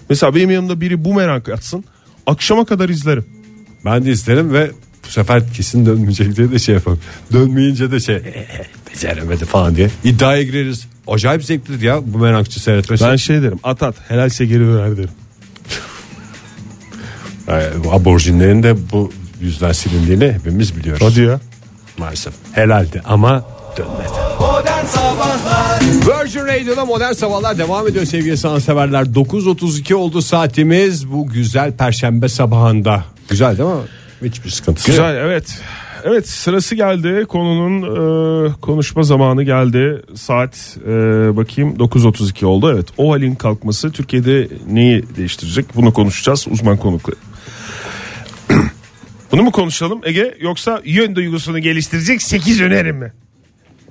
Mesela 0.09 0.35
benim 0.35 0.51
yanımda 0.51 0.81
biri 0.81 1.05
bumerang 1.05 1.49
atsın 1.49 1.85
akşama 2.27 2.65
kadar 2.65 2.89
izlerim. 2.89 3.40
Ben 3.85 4.05
de 4.05 4.11
isterim 4.11 4.53
ve 4.53 4.71
bu 5.07 5.09
sefer 5.11 5.53
kesin 5.53 5.87
dönmeyecek 5.87 6.37
diye 6.37 6.51
de 6.51 6.59
şey 6.59 6.75
yapalım. 6.75 7.01
Dönmeyince 7.33 7.93
de 7.93 8.01
şey 8.01 8.23
beceremedi 8.91 9.45
falan 9.45 9.77
diye 9.77 9.91
iddiaya 10.05 10.43
gireriz. 10.43 10.87
Acayip 11.09 11.45
zevklidir 11.45 11.83
ya 11.83 12.01
bu 12.05 12.19
merakçı 12.19 12.61
seyretmesi. 12.63 13.05
Ben 13.05 13.17
şey 13.17 13.43
derim 13.43 13.59
at 13.65 13.83
at 13.83 13.95
helalse 14.09 14.47
geri 14.47 14.61
döner 14.61 14.97
derim. 14.97 15.11
Yani 17.49 17.65
aborjinlerin 17.91 18.63
de 18.63 18.91
bu 18.93 19.13
yüzden 19.41 19.73
silindiğini 19.73 20.33
hepimiz 20.33 20.77
biliyoruz. 20.77 21.07
Hadi 21.07 21.21
ya. 21.21 21.41
Maalesef. 21.99 22.35
Helaldi 22.53 23.03
ama 23.05 23.45
dönmedi. 23.77 24.21
Modern 24.41 24.87
Sabahlar 24.87 25.70
Virgin 25.81 26.41
Radio'da 26.41 26.85
modern 26.85 27.13
sabahlar 27.13 27.59
devam 27.59 27.89
ediyor 27.89 28.05
sevgili 28.05 28.37
sanatseverler. 28.37 29.03
9.32 29.03 29.95
oldu 29.95 30.23
saatimiz 30.23 31.13
bu 31.13 31.27
güzel 31.27 31.73
perşembe 31.73 32.29
sabahında. 32.29 33.05
Güzel 33.29 33.59
değil 33.59 33.69
mi? 33.69 33.77
Hiçbir 34.23 34.51
sıkıntısı 34.51 34.91
yok. 34.91 34.97
Güzel 34.97 35.17
evet. 35.17 35.61
Evet 36.05 36.29
sırası 36.29 36.75
geldi 36.75 37.25
konunun 37.29 37.83
e, 37.83 38.53
konuşma 38.61 39.03
zamanı 39.03 39.43
geldi 39.43 40.03
saat 40.15 40.79
e, 40.87 40.91
bakayım 41.37 41.77
9.32 41.77 42.45
oldu 42.45 42.73
evet 42.75 42.87
o 42.97 43.13
halin 43.13 43.35
kalkması 43.35 43.91
Türkiye'de 43.91 44.49
neyi 44.71 45.05
değiştirecek 45.17 45.67
bunu 45.75 45.93
konuşacağız 45.93 46.47
uzman 46.51 46.77
konukla. 46.77 47.13
bunu 49.33 49.43
mu 49.43 49.53
konuşalım 49.53 50.01
Ege 50.05 50.35
yoksa 50.41 50.83
yön 50.85 51.17
duygusunu 51.17 51.59
geliştirecek 51.59 52.23
8 52.23 52.61
önerim 52.61 52.97
mi? 52.97 53.13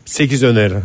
8 0.06 0.44
öneri. 0.44 0.76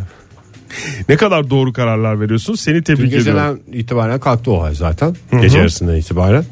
Ne 1.09 1.15
kadar 1.17 1.49
doğru 1.49 1.73
kararlar 1.73 2.21
veriyorsun 2.21 2.55
seni 2.55 2.75
Dün 2.75 2.81
tebrik 2.81 3.13
ediyorum. 3.13 3.25
geceden 3.25 3.79
itibaren 3.79 4.19
kalktı 4.19 4.51
o 4.51 4.63
hal 4.63 4.73
zaten. 4.73 5.15
Gece 5.41 5.57
yarısından 5.57 5.95
itibaren. 5.95 6.45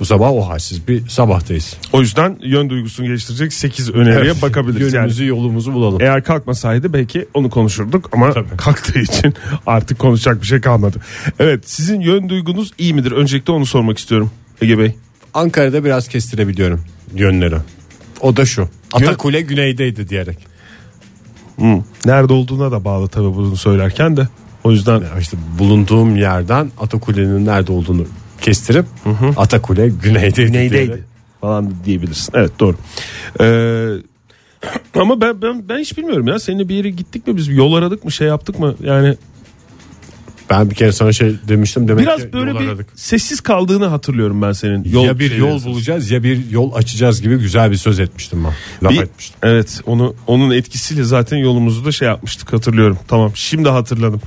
Bu 0.00 0.04
sabah 0.04 0.32
o 0.32 0.48
halsiz 0.48 0.88
bir 0.88 1.08
sabahtayız. 1.08 1.76
O 1.92 2.00
yüzden 2.00 2.38
yön 2.42 2.70
duygusunu 2.70 3.06
geliştirecek 3.06 3.52
8 3.52 3.90
öneriye 3.90 4.42
bakabiliriz. 4.42 4.92
Yani 4.92 5.02
Yönümüzü 5.02 5.26
yolumuzu 5.26 5.72
bulalım. 5.72 6.00
Eğer 6.00 6.24
kalkmasaydı 6.24 6.92
belki 6.92 7.26
onu 7.34 7.50
konuşurduk 7.50 8.08
ama 8.12 8.32
Tabii. 8.32 8.56
kalktığı 8.56 8.98
için 8.98 9.34
artık 9.66 9.98
konuşacak 9.98 10.42
bir 10.42 10.46
şey 10.46 10.60
kalmadı. 10.60 10.98
Evet 11.38 11.70
sizin 11.70 12.00
yön 12.00 12.28
duygunuz 12.28 12.72
iyi 12.78 12.94
midir? 12.94 13.12
Öncelikle 13.12 13.52
onu 13.52 13.66
sormak 13.66 13.98
istiyorum 13.98 14.30
Ege 14.62 14.78
Bey. 14.78 14.94
Ankara'da 15.34 15.84
biraz 15.84 16.08
kestirebiliyorum 16.08 16.84
yönleri. 17.14 17.56
O 18.20 18.36
da 18.36 18.44
şu. 18.46 18.68
Atakule 18.92 19.40
güneydeydi 19.40 20.08
diyerek. 20.08 20.38
Nerede 22.04 22.32
olduğuna 22.32 22.72
da 22.72 22.84
bağlı 22.84 23.08
tabii 23.08 23.34
bunu 23.36 23.56
söylerken 23.56 24.16
de. 24.16 24.28
O 24.64 24.70
yüzden 24.72 25.02
işte 25.20 25.36
bulunduğum 25.58 26.16
yerden 26.16 26.70
Atakule'nin 26.80 27.46
nerede 27.46 27.72
olduğunu 27.72 28.04
kestirip 28.40 28.86
Atakule 29.36 29.88
güneydeydi. 29.88 30.52
neydeydi 30.52 30.86
diyerek. 30.86 31.04
falan 31.40 31.72
diyebilirsin. 31.84 32.32
Evet 32.36 32.50
doğru. 32.60 32.76
Ee, 33.40 33.88
ama 35.00 35.20
ben, 35.20 35.42
ben 35.42 35.68
ben 35.68 35.78
hiç 35.78 35.98
bilmiyorum 35.98 36.26
ya. 36.28 36.38
Seninle 36.38 36.68
bir 36.68 36.74
yere 36.74 36.90
gittik 36.90 37.26
mi 37.26 37.36
biz 37.36 37.48
yol 37.48 37.72
aradık 37.74 38.04
mı 38.04 38.12
şey 38.12 38.28
yaptık 38.28 38.58
mı? 38.58 38.74
Yani 38.82 39.16
Ben 40.50 40.70
bir 40.70 40.74
kere 40.74 40.92
sana 40.92 41.12
şey 41.12 41.34
demiştim 41.48 41.88
demek 41.88 42.02
biraz 42.06 42.20
ki 42.20 42.32
böyle 42.32 42.54
bir 42.58 42.66
aradık. 42.68 42.86
sessiz 42.94 43.40
kaldığını 43.40 43.86
hatırlıyorum 43.86 44.42
ben 44.42 44.52
senin. 44.52 44.84
Yol 44.84 45.04
ya 45.04 45.18
bir 45.18 45.36
yol 45.36 45.64
bulacağız 45.64 46.10
ya 46.10 46.22
bir 46.22 46.50
yol 46.50 46.72
açacağız 46.74 47.22
gibi 47.22 47.36
güzel 47.38 47.70
bir 47.70 47.76
söz 47.76 48.00
etmiştim 48.00 48.44
ben. 48.44 48.52
Laf 48.86 48.92
Bir- 48.92 49.02
etmiştim. 49.02 49.36
evet 49.42 49.80
onu 49.86 50.14
onun 50.26 50.50
etkisiyle 50.50 51.04
zaten 51.04 51.36
yolumuzu 51.36 51.84
da 51.84 51.92
şey 51.92 52.08
yapmıştık 52.08 52.52
hatırlıyorum. 52.52 52.98
Tamam 53.08 53.32
şimdi 53.34 53.68
hatırladım. 53.68 54.20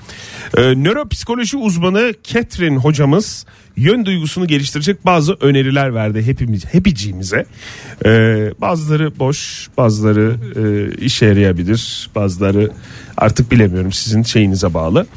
Ee, 0.58 0.62
nöropsikoloji 0.62 1.58
uzmanı 1.58 2.14
Catherine 2.24 2.78
hocamız 2.78 3.46
yön 3.78 4.06
duygusunu 4.06 4.48
geliştirecek 4.48 5.06
bazı 5.06 5.34
öneriler 5.34 5.96
verdi 5.96 6.26
hepimiz 6.26 6.66
hepiciğimize. 6.66 7.46
Ee, 8.06 8.54
bazıları 8.62 9.20
boş, 9.20 9.70
bazıları 9.78 10.36
e, 10.56 10.96
işe 11.06 11.26
yarayabilir, 11.26 12.10
bazıları 12.16 12.72
artık 13.18 13.52
bilemiyorum 13.52 13.92
sizin 13.92 14.24
şeyinize 14.24 14.74
bağlı. 14.74 15.08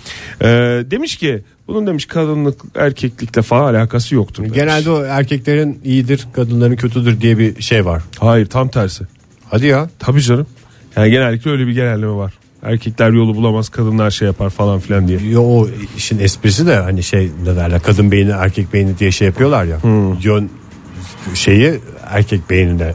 Ee, 0.40 0.46
demiş 0.90 1.16
ki 1.16 1.42
bunun 1.68 1.86
demiş 1.86 2.06
kadınlık 2.06 2.60
erkeklikle 2.74 3.42
falan 3.42 3.74
alakası 3.74 4.14
yoktur. 4.14 4.42
demiş. 4.42 4.54
Genelde 4.54 4.90
o 4.90 5.04
erkeklerin 5.04 5.80
iyidir 5.84 6.26
kadınların 6.32 6.76
kötüdür 6.76 7.20
diye 7.20 7.38
bir 7.38 7.62
şey 7.62 7.84
var. 7.86 8.02
Hayır 8.18 8.46
tam 8.46 8.68
tersi. 8.68 9.04
Hadi 9.50 9.66
ya. 9.66 9.90
Tabii 9.98 10.22
canım. 10.22 10.46
Yani 10.96 11.10
genellikle 11.10 11.50
öyle 11.50 11.66
bir 11.66 11.72
genelleme 11.72 12.12
var. 12.12 12.34
Erkekler 12.64 13.10
yolu 13.10 13.34
bulamaz, 13.36 13.68
kadınlar 13.68 14.10
şey 14.10 14.26
yapar 14.26 14.50
falan 14.50 14.80
filan 14.80 15.08
diye. 15.08 15.18
Yo, 15.30 15.42
o 15.42 15.68
işin 15.96 16.18
esprisi 16.18 16.66
de 16.66 16.76
hani 16.76 17.02
şey 17.02 17.30
ne 17.44 17.56
derler 17.56 17.82
kadın 17.82 18.12
beyni 18.12 18.30
erkek 18.30 18.72
beyni 18.72 18.98
diye 18.98 19.10
şey 19.12 19.26
yapıyorlar 19.26 19.64
ya. 19.64 19.78
Yön 20.22 20.50
şeyi 21.34 21.80
erkek 22.10 22.50
beynine 22.50 22.94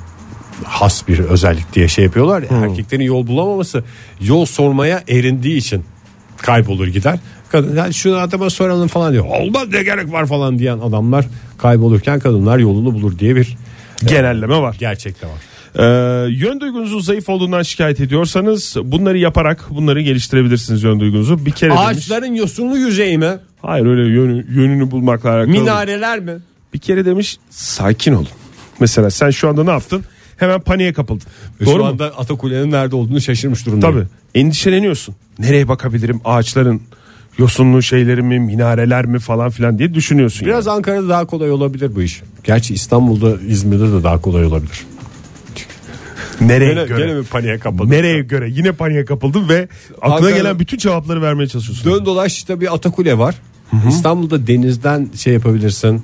has 0.64 1.08
bir 1.08 1.20
özellik 1.20 1.74
diye 1.74 1.88
şey 1.88 2.04
yapıyorlar. 2.06 2.42
ya. 2.42 2.48
Erkeklerin 2.58 3.04
yol 3.04 3.28
bulamaması 3.28 3.84
yol 4.22 4.46
sormaya 4.46 5.04
erindiği 5.08 5.58
için 5.58 5.84
kaybolur 6.38 6.88
gider. 6.88 7.20
Kadın 7.52 7.76
yani 7.78 7.94
şunu 7.94 8.18
adama 8.18 8.50
soralım 8.50 8.88
falan 8.88 9.14
diyor. 9.14 9.26
Olmaz 9.26 9.68
ne 9.72 9.84
gerek 9.84 10.12
var 10.12 10.26
falan 10.26 10.60
diyen 10.60 10.78
adamlar 10.80 11.26
kaybolurken 11.58 12.20
kadınlar 12.20 12.58
yolunu 12.58 12.94
bulur 12.94 13.20
diye 13.20 13.36
bir 13.36 13.58
Genelleme 14.06 14.62
var. 14.62 14.76
gerçek 14.80 15.22
de 15.22 15.26
var. 15.26 15.34
Ee, 15.80 15.84
yön 16.30 16.60
duygunuzun 16.60 17.00
zayıf 17.00 17.30
olduğundan 17.30 17.62
şikayet 17.64 18.00
ediyorsanız 18.00 18.76
bunları 18.84 19.18
yaparak 19.18 19.66
bunları 19.70 20.02
geliştirebilirsiniz 20.02 20.84
yön 20.84 21.00
duygunuzu. 21.00 21.46
Bir 21.46 21.52
kere 21.52 21.70
demiş. 21.70 21.84
Ağaçların 21.86 22.34
yosunlu 22.34 22.78
yüzeyi 22.78 23.18
mi? 23.18 23.38
Hayır 23.62 23.86
öyle 23.86 24.02
yönü, 24.02 24.46
yönünü 24.62 24.92
bulmakla 24.92 25.30
alakalı. 25.30 25.48
Minareler 25.52 26.20
mi? 26.20 26.32
Bir 26.74 26.80
kere 26.80 27.06
demiş 27.06 27.38
sakin 27.50 28.14
olun. 28.14 28.28
Mesela 28.80 29.10
sen 29.10 29.30
şu 29.30 29.50
anda 29.50 29.64
ne 29.64 29.70
yaptın? 29.72 30.04
Hemen 30.38 30.62
paniğe 30.62 30.94
kapıldın. 30.94 31.28
Ve 31.62 31.66
Doğru 31.66 31.74
Şu 31.74 31.80
mu? 31.80 31.86
anda 31.86 32.06
Atakule'nin 32.18 32.72
nerede 32.72 32.96
olduğunu 32.96 33.22
şaşırmış 33.22 33.66
durumdayım. 33.66 33.96
Tabii. 33.96 34.08
Endişeleniyorsun. 34.36 35.16
Nereye 35.40 35.68
bakabilirim? 35.68 36.22
Ağaçların 36.26 36.82
yosunlu 37.38 37.82
şeyleri 37.82 38.22
mi, 38.22 38.40
minareler 38.40 39.06
mi 39.06 39.20
falan 39.20 39.50
filan 39.50 39.80
diye 39.80 39.94
düşünüyorsun. 39.94 40.48
Biraz 40.48 40.68
Ankara'da 40.68 41.10
daha 41.10 41.26
kolay 41.26 41.52
olabilir 41.52 41.96
bu 41.96 42.02
iş. 42.02 42.22
Gerçi 42.44 42.74
İstanbul'da, 42.74 43.38
İzmir'de 43.48 43.92
de 43.92 44.04
daha 44.04 44.22
kolay 44.22 44.46
olabilir. 44.46 44.86
Nereye 46.42 46.74
Gene, 46.74 46.86
göre? 46.86 47.02
gene 47.06 47.14
mi 47.14 47.24
paniğe 47.26 47.60
kapıldın? 47.60 47.92
Nereye 47.92 48.20
göre? 48.22 48.50
Yine 48.50 48.72
paniğe 48.72 49.06
kapıldım 49.06 49.50
ve 49.50 49.68
aklına 50.02 50.16
Ankara- 50.30 50.38
gelen 50.38 50.60
bütün 50.60 50.78
cevapları 50.78 51.22
vermeye 51.22 51.48
çalışıyorsun. 51.48 51.92
Dön 51.92 52.06
dolaş 52.06 52.34
işte 52.38 52.62
bir 52.62 52.74
Atakule 52.76 53.18
var. 53.18 53.36
İstanbul'da 53.90 54.48
denizden 54.48 55.10
şey 55.18 55.34
yapabilirsin. 55.34 56.04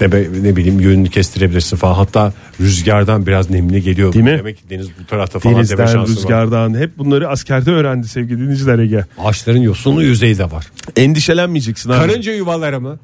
De, 0.00 0.28
ne 0.42 0.56
bileyim 0.56 0.80
yönünü 0.80 1.08
kestirebilirsin 1.10 1.76
falan. 1.76 1.94
Hatta 1.94 2.32
rüzgardan 2.60 3.26
biraz 3.26 3.50
nemli 3.50 3.82
geliyor. 3.82 4.12
Değil 4.12 4.24
mi? 4.24 4.36
Demek 4.38 4.56
ki 4.56 4.62
deniz 4.70 4.88
bu 5.02 5.06
tarafta 5.06 5.38
falan 5.38 5.54
deme 5.54 5.58
Denizden, 5.68 5.86
şansı 5.86 5.98
var. 5.98 6.06
rüzgardan 6.06 6.74
hep 6.78 6.98
bunları 6.98 7.28
askerde 7.28 7.70
öğrendi 7.70 8.08
sevgili 8.08 8.38
dinleyiciler 8.38 8.78
Ege. 8.78 9.04
Ağaçların 9.18 9.60
yosunlu 9.60 10.02
yüzeyi 10.02 10.38
de 10.38 10.44
var. 10.50 10.66
Endişelenmeyeceksin 10.96 11.90
abi. 11.90 12.06
Karınca 12.06 12.32
yuvaları 12.32 12.80
mı? 12.80 12.98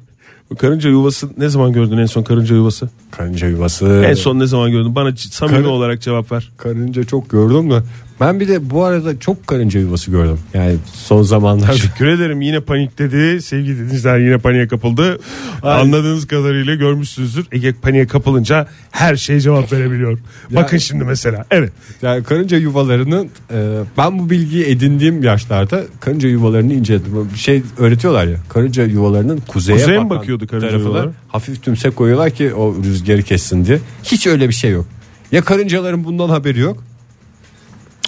Karınca 0.57 0.89
yuvası 0.89 1.29
ne 1.37 1.49
zaman 1.49 1.73
gördün 1.73 1.97
en 1.97 2.05
son 2.05 2.23
karınca 2.23 2.55
yuvası? 2.55 2.89
Karınca 3.11 3.47
yuvası. 3.47 4.03
En 4.09 4.13
son 4.13 4.39
ne 4.39 4.45
zaman 4.45 4.71
gördün? 4.71 4.95
Bana 4.95 5.15
samimi 5.15 5.57
Karı- 5.57 5.69
olarak 5.69 6.01
cevap 6.01 6.31
ver. 6.31 6.51
Karınca 6.57 7.03
çok 7.03 7.29
gördüm 7.29 7.71
de 7.71 7.81
Ben 8.19 8.39
bir 8.39 8.47
de 8.47 8.69
bu 8.69 8.83
arada 8.83 9.19
çok 9.19 9.47
karınca 9.47 9.79
yuvası 9.79 10.11
gördüm. 10.11 10.39
Yani 10.53 10.75
son 10.93 11.21
zamanlarda. 11.21 11.71
Teşekkür 11.71 12.07
ederim. 12.07 12.41
Yine 12.41 12.59
panikledi. 12.59 13.41
Sevgili 13.41 13.79
dinleyiciler 13.79 14.17
yine 14.19 14.37
paniğe 14.37 14.67
kapıldı. 14.67 15.19
Anladığınız 15.63 16.27
kadarıyla 16.27 16.75
görmüşsünüzdür. 16.75 17.45
Ege 17.51 17.73
paniğe 17.81 18.07
kapılınca 18.07 18.67
her 18.91 19.15
şeye 19.15 19.39
cevap 19.39 19.73
verebiliyor. 19.73 20.19
Bakın 20.51 20.77
şimdi 20.77 21.03
mesela. 21.03 21.45
Evet. 21.51 21.71
Yani 22.01 22.23
karınca 22.23 22.57
yuvalarının 22.57 23.29
e, 23.51 23.79
ben 23.97 24.19
bu 24.19 24.29
bilgiyi 24.29 24.65
edindiğim 24.65 25.23
yaşlarda 25.23 25.83
karınca 25.99 26.29
yuvalarını 26.29 26.73
inceledim. 26.73 27.29
Bir 27.33 27.39
şey 27.39 27.63
öğretiyorlar 27.77 28.27
ya. 28.27 28.37
Karınca 28.49 28.83
yuvalarının 28.83 29.41
kuzeye, 29.47 29.77
Kuzeye 29.77 29.97
bakan 29.97 30.09
bakıyordu 30.09 30.47
karınca 30.47 30.67
tarafına 30.69 30.89
yuvaları? 30.89 31.11
Hafif 31.27 31.63
tümsek 31.63 31.95
koyuyorlar 31.95 32.29
ki 32.31 32.53
o 32.53 32.75
rüzgarı 32.83 33.21
kessin 33.23 33.65
diye. 33.65 33.79
Hiç 34.03 34.27
öyle 34.27 34.49
bir 34.49 34.53
şey 34.53 34.71
yok. 34.71 34.85
Ya 35.31 35.41
karıncaların 35.41 36.03
bundan 36.03 36.29
haberi 36.29 36.59
yok. 36.59 36.83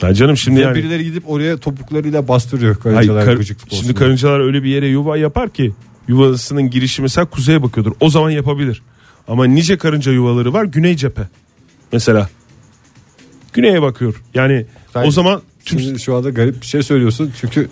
Ha 0.02 0.14
canım 0.14 0.38
şimdi 0.38 0.60
Ya 0.60 0.68
yani. 0.68 0.78
birileri 0.78 1.04
gidip 1.04 1.30
oraya 1.30 1.58
topuklarıyla 1.58 2.28
bastırıyor 2.28 2.78
Hayır, 2.84 2.96
karıncalar 2.96 3.26
kar- 3.26 3.34
gıcıklık 3.36 3.66
olsun 3.68 3.78
şimdi 3.78 3.98
diye. 4.00 4.00
karıncalar 4.08 4.40
öyle 4.40 4.64
bir 4.64 4.70
yere 4.70 4.88
yuva 4.88 5.18
yapar 5.18 5.50
ki 5.50 5.74
yuvasının 6.08 6.70
girişi 6.70 7.02
mesela 7.02 7.26
kuzeye 7.26 7.64
bakıyordur. 7.64 7.92
O 8.00 8.10
zaman 8.10 8.30
yapabilir. 8.30 8.82
Ama 9.28 9.46
nice 9.46 9.78
karınca 9.78 10.12
yuvaları 10.12 10.54
var 10.54 10.64
güney 10.66 10.96
cephe. 10.96 11.22
Mesela. 11.92 12.30
Güneye 13.54 13.82
bakıyor. 13.82 14.24
Yani 14.34 14.66
Sen 14.94 15.04
o 15.08 15.12
zaman 15.12 15.42
tüm 15.66 15.80
Şimdi 15.80 16.00
şu 16.00 16.16
anda 16.16 16.30
garip 16.30 16.62
bir 16.62 16.66
şey 16.68 16.84
söylüyorsun 16.84 17.32
çünkü 17.42 17.70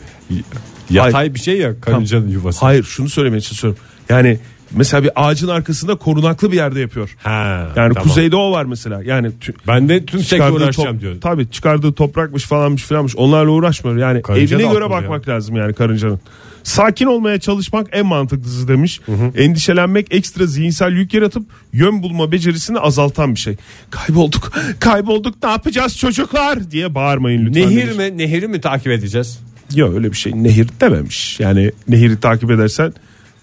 yatay 0.90 1.34
bir 1.34 1.40
şey 1.40 1.58
ya 1.58 1.80
karıncanın 1.82 2.28
yuvası. 2.30 2.60
Hayır 2.66 2.84
şunu 2.84 3.10
söylemeye 3.10 3.42
çalışıyorum. 3.42 3.80
Yani 4.10 4.40
mesela 4.76 5.04
bir 5.04 5.12
ağacın 5.16 5.48
arkasında 5.48 5.96
korunaklı 5.96 6.52
bir 6.52 6.56
yerde 6.58 6.80
yapıyor. 6.80 7.16
Ha, 7.24 7.68
Yani 7.76 7.94
tamam. 7.94 8.04
kuzeyde 8.04 8.36
o 8.36 8.52
var 8.52 8.66
mesela. 8.66 9.04
Yani 9.04 9.28
tü- 9.28 9.54
Ben 9.68 9.90
de 9.90 10.06
tümsekle 10.06 10.38
çıkardığı 10.38 10.64
uğraşacağım 10.64 11.00
diyor. 11.00 11.16
Tabii 11.22 11.50
çıkardığı 11.52 11.94
toprakmış 11.94 12.44
falanmış 12.44 12.84
filanmış. 12.84 13.16
Onlarla 13.16 13.52
uğraşmıyor. 13.52 13.98
Yani 13.98 14.22
Karınca 14.22 14.58
evine 14.60 14.72
göre 14.74 14.90
bakmak 14.90 15.28
lazım 15.28 15.56
yani 15.56 15.74
karıncanın. 15.74 16.20
Sakin 16.64 17.06
olmaya 17.06 17.40
çalışmak 17.40 17.88
en 17.92 18.06
mantıklısı 18.06 18.68
demiş. 18.68 19.02
Endişelenmek 19.38 20.08
ekstra 20.14 20.46
zihinsel 20.46 20.92
yük 20.92 21.14
yaratıp 21.14 21.44
yön 21.74 22.04
bulma 22.04 22.32
becerisini 22.32 22.80
azaltan 22.80 23.36
bir 23.36 23.40
şey. 23.40 23.56
Kaybolduk, 23.90 24.52
kaybolduk 24.80 25.44
ne 25.44 25.50
yapacağız 25.50 25.98
çocuklar 25.98 26.72
diye 26.72 26.96
bağırmayın 26.96 27.46
lütfen. 27.46 27.64
Nehir 27.64 27.82
demiş. 27.82 27.98
mi? 27.98 28.18
Nehiri 28.18 28.48
mi 28.48 28.62
takip 28.62 28.88
edeceğiz? 28.88 29.40
Yok 29.76 29.94
öyle 29.96 30.12
bir 30.12 30.18
şey. 30.18 30.34
Nehir 30.44 30.68
dememiş. 30.82 31.40
Yani 31.40 31.72
nehiri 31.88 32.20
takip 32.20 32.52
edersen 32.52 32.94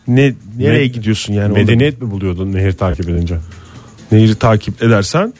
ne 0.08 0.34
nereye 0.58 0.86
gidiyorsun 0.86 1.32
yani? 1.32 1.52
Orada 1.52 1.58
Medeniyet 1.60 2.02
mi 2.02 2.10
buluyordun 2.10 2.52
nehir 2.52 2.72
takip 2.72 3.08
edince? 3.08 3.38
Nehri 4.12 4.34
takip 4.34 4.82
edersen 4.82 5.32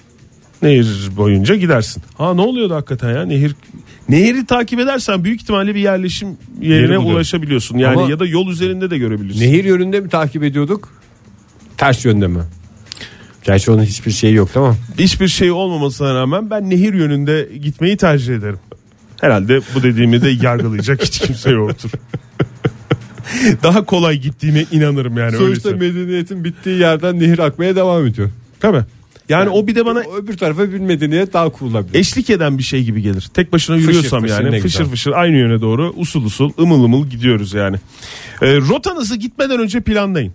nehir 0.63 1.11
boyunca 1.17 1.55
gidersin. 1.55 2.03
Ha 2.15 2.35
ne 2.35 2.41
oluyordu 2.41 2.75
hakikaten 2.75 3.11
ya? 3.15 3.23
Nehir 3.25 3.55
Nehri 4.09 4.47
takip 4.47 4.81
edersen 4.81 5.25
büyük 5.25 5.43
ihtimalle 5.43 5.75
bir 5.75 5.81
yerleşim 5.81 6.29
Yeri 6.61 6.73
yerine 6.73 6.99
buluyor. 6.99 7.15
ulaşabiliyorsun. 7.15 7.79
Yani 7.79 7.97
Ama- 8.01 8.11
ya 8.11 8.19
da 8.19 8.27
yol 8.27 8.49
üzerinde 8.49 8.91
de 8.91 8.99
görebilirsin. 8.99 9.41
Nehir 9.41 9.65
yönünde 9.65 10.01
mi 10.01 10.09
takip 10.09 10.43
ediyorduk? 10.43 10.89
Ters 11.77 12.05
yönde 12.05 12.27
mi? 12.27 12.41
Gerçi 13.45 13.71
onun 13.71 13.83
hiçbir 13.83 14.11
şeyi 14.11 14.35
yok 14.35 14.57
mi? 14.57 14.63
Hiçbir 14.99 15.29
şey 15.29 15.51
olmamasına 15.51 16.15
rağmen 16.15 16.51
ben 16.51 16.71
nehir 16.71 16.95
yönünde 16.95 17.49
gitmeyi 17.63 17.97
tercih 17.97 18.35
ederim. 18.35 18.59
Herhalde 19.21 19.61
bu 19.75 19.83
dediğimi 19.83 20.23
de 20.23 20.29
yargılayacak 20.43 21.03
hiç 21.03 21.19
kimse 21.19 21.51
yoktur. 21.51 21.91
Daha 23.63 23.85
kolay 23.85 24.19
gittiğime 24.19 24.65
inanırım 24.73 25.19
yani 25.19 25.37
Sonuçta 25.37 25.69
söyleyeyim. 25.71 25.95
medeniyetin 25.95 26.45
bittiği 26.45 26.79
yerden 26.79 27.21
nehir 27.21 27.39
akmaya 27.39 27.77
devam 27.77 28.07
ediyor. 28.07 28.31
Tabii. 28.61 28.83
Yani 29.29 29.49
o 29.49 29.67
bir 29.67 29.75
de 29.75 29.87
bana 29.87 30.03
Öbür 30.17 30.37
tarafa 30.37 30.73
bir 30.73 30.79
medeniyet 30.79 31.33
daha 31.33 31.49
kurulabilir. 31.49 31.95
eşlik 31.99 32.31
eden 32.31 32.59
bir 32.59 32.63
şey 32.63 32.85
gibi 32.85 33.03
gelir. 33.03 33.31
Tek 33.35 33.53
başına 33.53 33.77
yürüyorsam 33.77 34.23
fışır 34.23 34.45
yani 34.45 34.61
fışır 34.61 34.85
fışır 34.85 35.13
aynı 35.13 35.37
yöne 35.37 35.61
doğru 35.61 35.93
usul 35.97 36.25
usul 36.25 36.51
ımıl 36.59 36.85
ımıl 36.85 37.07
gidiyoruz 37.07 37.55
yani. 37.55 37.77
Ee, 38.43 38.57
rotanızı 38.57 39.17
gitmeden 39.17 39.61
önce 39.61 39.81
planlayın. 39.81 40.33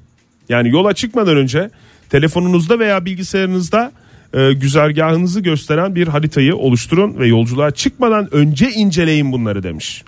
Yani 0.50 0.70
yola 0.70 0.94
çıkmadan 0.94 1.38
önce 1.38 1.70
telefonunuzda 2.10 2.80
veya 2.80 3.06
bilgisayarınızda 3.06 3.92
e, 4.34 4.54
güzergahınızı 4.54 5.40
gösteren 5.40 5.96
bir 5.96 6.08
haritayı 6.08 6.56
oluşturun 6.56 7.20
ve 7.20 7.28
yolculuğa 7.28 7.72
çıkmadan 7.72 8.34
önce 8.36 8.70
inceleyin 8.72 9.32
bunları 9.32 9.64
demiş. 9.64 10.04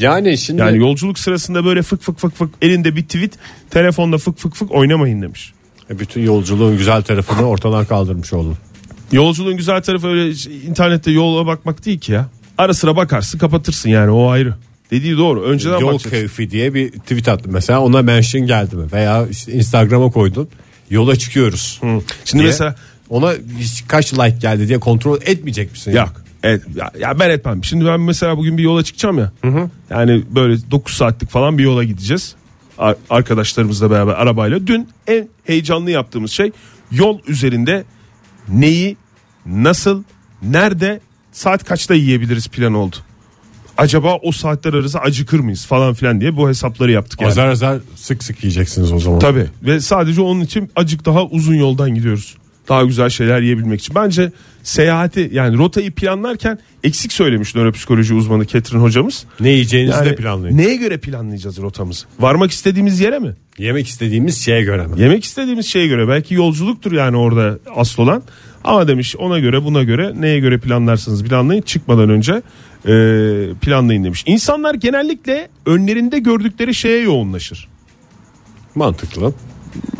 Yani 0.00 0.38
şimdi 0.38 0.60
Yani 0.60 0.78
yolculuk 0.78 1.18
sırasında 1.18 1.64
böyle 1.64 1.82
fık 1.82 2.02
fık 2.02 2.18
fık 2.18 2.34
fık 2.36 2.50
elinde 2.62 2.96
bir 2.96 3.02
tweet 3.02 3.32
telefonda 3.70 4.18
fık 4.18 4.38
fık 4.38 4.54
fık 4.54 4.70
oynamayın 4.72 5.22
demiş. 5.22 5.52
bütün 5.90 6.22
yolculuğun 6.22 6.76
güzel 6.78 7.02
tarafını 7.02 7.42
ortadan 7.48 7.84
kaldırmış 7.84 8.32
oldun. 8.32 8.56
Yolculuğun 9.12 9.56
güzel 9.56 9.82
tarafı 9.82 10.06
öyle 10.06 10.30
internette 10.66 11.10
yola 11.10 11.46
bakmak 11.46 11.84
değil 11.86 11.98
ki 11.98 12.12
ya. 12.12 12.28
Ara 12.58 12.74
sıra 12.74 12.96
bakarsın 12.96 13.38
kapatırsın 13.38 13.90
yani 13.90 14.10
o 14.10 14.28
ayrı. 14.28 14.54
Dediği 14.90 15.16
doğru. 15.18 15.42
Önceden 15.42 15.78
Yol 15.78 15.86
bakacaksın. 15.88 16.10
keyfi 16.10 16.50
diye 16.50 16.74
bir 16.74 16.90
tweet 16.90 17.28
attım 17.28 17.52
mesela 17.52 17.80
ona 17.80 18.02
mention 18.02 18.46
geldi 18.46 18.76
mi? 18.76 18.92
Veya 18.92 19.26
işte 19.30 19.52
Instagram'a 19.52 20.10
koydun 20.10 20.48
yola 20.90 21.16
çıkıyoruz. 21.16 21.80
Şimdi 22.24 22.42
diye. 22.42 22.50
mesela 22.52 22.74
Ona 23.10 23.32
hiç 23.58 23.84
kaç 23.88 24.14
like 24.14 24.36
geldi 24.40 24.68
diye 24.68 24.78
kontrol 24.78 25.18
etmeyecek 25.26 25.72
misin? 25.72 25.92
yok. 25.92 26.12
Evet, 26.42 26.62
ya, 26.74 26.90
ya 27.00 27.20
ben 27.20 27.30
etmem. 27.30 27.64
Şimdi 27.64 27.84
ben 27.86 28.00
mesela 28.00 28.36
bugün 28.36 28.58
bir 28.58 28.62
yola 28.62 28.82
çıkacağım 28.84 29.18
ya. 29.18 29.32
Yani 29.90 30.22
böyle 30.30 30.70
9 30.70 30.94
saatlik 30.94 31.30
falan 31.30 31.58
bir 31.58 31.62
yola 31.64 31.84
gideceğiz. 31.84 32.34
Ar- 32.78 32.96
arkadaşlarımızla 33.10 33.90
beraber 33.90 34.12
arabayla. 34.12 34.66
Dün 34.66 34.88
en 35.06 35.28
heyecanlı 35.44 35.90
yaptığımız 35.90 36.30
şey 36.30 36.50
yol 36.92 37.18
üzerinde 37.26 37.84
neyi, 38.48 38.96
nasıl, 39.46 40.02
nerede, 40.42 41.00
saat 41.32 41.64
kaçta 41.64 41.94
yiyebiliriz 41.94 42.48
plan 42.48 42.74
oldu. 42.74 42.96
Acaba 43.78 44.16
o 44.22 44.32
saatler 44.32 44.74
arası 44.74 44.98
acıkır 44.98 45.40
mıyız 45.40 45.66
falan 45.66 45.94
filan 45.94 46.20
diye 46.20 46.36
bu 46.36 46.48
hesapları 46.48 46.92
yaptık 46.92 47.20
yani. 47.20 47.30
Azar 47.30 47.48
azar 47.48 47.78
sık 47.96 48.24
sık 48.24 48.44
yiyeceksiniz 48.44 48.92
o 48.92 48.98
zaman. 48.98 49.18
Tabii 49.18 49.46
ve 49.62 49.80
sadece 49.80 50.20
onun 50.20 50.40
için 50.40 50.70
acık 50.76 51.04
daha 51.04 51.24
uzun 51.24 51.54
yoldan 51.54 51.94
gidiyoruz. 51.94 52.36
Daha 52.68 52.84
güzel 52.84 53.08
şeyler 53.10 53.40
yiyebilmek 53.40 53.80
için. 53.80 53.94
Bence 53.94 54.32
seyahati 54.62 55.30
yani 55.32 55.58
rotayı 55.58 55.92
planlarken 55.92 56.58
eksik 56.84 57.12
söylemiş 57.12 57.54
nöropsikoloji 57.54 58.14
uzmanı 58.14 58.46
Ketrin 58.46 58.78
hocamız. 58.78 59.26
Ne 59.40 59.50
yiyeceğinizi 59.50 59.96
Yani 59.96 60.10
de 60.10 60.14
planlayın. 60.14 60.56
neye 60.56 60.76
göre 60.76 60.98
planlayacağız 60.98 61.58
rotamızı? 61.58 62.06
Varmak 62.20 62.50
istediğimiz 62.50 63.00
yere 63.00 63.18
mi? 63.18 63.34
Yemek 63.58 63.86
istediğimiz 63.86 64.44
şeye 64.44 64.62
göre 64.62 64.86
mi? 64.86 65.00
Yemek 65.00 65.24
istediğimiz 65.24 65.66
şeye 65.66 65.86
göre. 65.86 66.08
Belki 66.08 66.34
yolculuktur 66.34 66.92
yani 66.92 67.16
orada 67.16 67.58
asıl 67.76 68.02
olan. 68.02 68.22
Ama 68.64 68.88
demiş 68.88 69.16
ona 69.16 69.38
göre 69.38 69.64
buna 69.64 69.82
göre 69.82 70.12
neye 70.16 70.40
göre 70.40 70.58
planlarsınız 70.58 71.24
planlayın 71.24 71.62
çıkmadan 71.62 72.10
önce 72.10 72.32
e, 72.86 72.92
planlayın 73.60 74.04
demiş. 74.04 74.24
İnsanlar 74.26 74.74
genellikle 74.74 75.48
önlerinde 75.66 76.18
gördükleri 76.18 76.74
şeye 76.74 77.00
yoğunlaşır. 77.02 77.68
Mantıklı. 78.74 79.32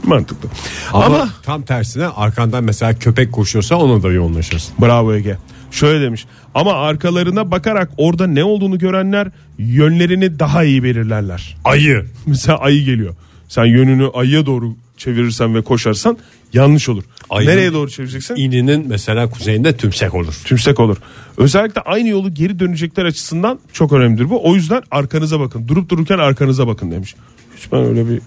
Mantıklı. 0.07 0.49
Ama, 0.93 1.05
Ama 1.05 1.29
tam 1.43 1.63
tersine 1.63 2.07
arkandan 2.07 2.65
mesela 2.65 2.99
köpek 2.99 3.33
koşuyorsa 3.33 3.77
ona 3.77 4.03
da 4.03 4.09
yoğunlaşırsın. 4.13 4.75
Bravo 4.81 5.15
Ege. 5.15 5.37
Şöyle 5.71 6.05
demiş. 6.05 6.27
Ama 6.55 6.73
arkalarına 6.73 7.51
bakarak 7.51 7.91
orada 7.97 8.27
ne 8.27 8.45
olduğunu 8.45 8.79
görenler 8.79 9.29
yönlerini 9.59 10.39
daha 10.39 10.65
iyi 10.65 10.83
belirlerler. 10.83 11.57
Ayı. 11.65 12.07
Mesela 12.27 12.59
ayı 12.59 12.85
geliyor. 12.85 13.15
Sen 13.49 13.65
yönünü 13.65 14.09
ayıya 14.15 14.47
doğru 14.47 14.77
çevirirsen 14.97 15.55
ve 15.55 15.63
koşarsan 15.63 16.19
yanlış 16.53 16.89
olur. 16.89 17.03
Ayı- 17.31 17.49
Nereye 17.49 17.73
doğru 17.73 17.91
çevireceksin? 17.91 18.37
İninin 18.37 18.89
mesela 18.89 19.31
kuzeyinde 19.31 19.77
tümsek 19.77 20.15
olur. 20.15 20.35
Tümsek 20.45 20.81
olur. 20.81 20.97
Özellikle 21.37 21.81
aynı 21.81 22.09
yolu 22.09 22.35
geri 22.35 22.59
dönecekler 22.59 23.05
açısından 23.05 23.59
çok 23.73 23.93
önemlidir 23.93 24.31
bu. 24.31 24.49
O 24.51 24.55
yüzden 24.55 24.83
arkanıza 24.91 25.41
bakın. 25.41 25.69
Durup 25.69 25.89
dururken 25.89 26.19
arkanıza 26.19 26.67
bakın 26.67 26.91
demiş. 26.91 27.15
Hiç 27.57 27.73
ben 27.73 27.81
öyle 27.85 28.09
bir 28.09 28.21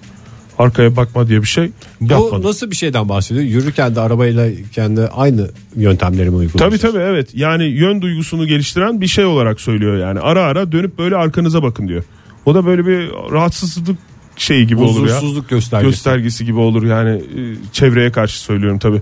arkaya 0.60 0.96
bakma 0.96 1.28
diye 1.28 1.42
bir 1.42 1.48
şey 1.48 1.72
Bu 2.02 2.14
yapmadım. 2.14 2.44
nasıl 2.44 2.72
bir 2.72 2.76
şeyden 2.76 3.10
bahsediyor? 3.10 3.46
Yürürken 3.46 3.96
de 3.96 4.02
arabayla 4.02 4.48
kendi 4.74 5.02
aynı 5.02 5.50
yöntemleri 5.76 6.30
mi 6.30 6.36
Tabii 6.36 6.46
uyguluyorsunuz? 6.46 6.82
tabii 6.82 7.04
evet. 7.04 7.30
Yani 7.34 7.64
yön 7.64 8.02
duygusunu 8.02 8.48
geliştiren 8.48 9.02
bir 9.02 9.08
şey 9.08 9.26
olarak 9.26 9.62
söylüyor 9.62 9.98
yani. 9.98 10.20
Ara 10.20 10.42
ara 10.44 10.72
dönüp 10.72 10.98
böyle 10.98 11.16
arkanıza 11.16 11.64
bakın 11.64 11.88
diyor. 11.88 12.04
O 12.46 12.56
da 12.56 12.66
böyle 12.66 12.86
bir 12.88 13.10
rahatsızlık 13.32 13.98
şeyi 14.38 14.68
gibi 14.68 14.82
olur 14.82 15.08
ya. 15.08 15.16
Huzursuzluk 15.16 15.50
göstergesi. 15.50 15.92
Göstergesi 15.92 16.46
gibi 16.46 16.60
olur 16.60 16.84
yani 16.84 17.10
e, 17.10 17.40
çevreye 17.72 18.12
karşı 18.12 18.40
söylüyorum 18.40 18.80
tabii. 18.80 19.02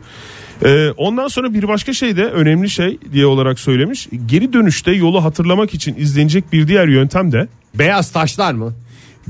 Ee, 0.66 0.90
ondan 0.98 1.28
sonra 1.28 1.54
bir 1.54 1.68
başka 1.68 1.94
şey 1.94 2.18
de 2.18 2.26
önemli 2.26 2.70
şey 2.70 2.98
diye 3.12 3.26
olarak 3.26 3.60
söylemiş. 3.60 4.08
Geri 4.26 4.54
dönüşte 4.54 4.92
yolu 4.92 5.24
hatırlamak 5.24 5.74
için 5.74 5.96
izlenecek 5.98 6.54
bir 6.54 6.68
diğer 6.68 6.88
yöntem 6.88 7.32
de 7.32 7.48
Beyaz 7.76 8.12
taşlar 8.12 8.54
mı? 8.54 8.74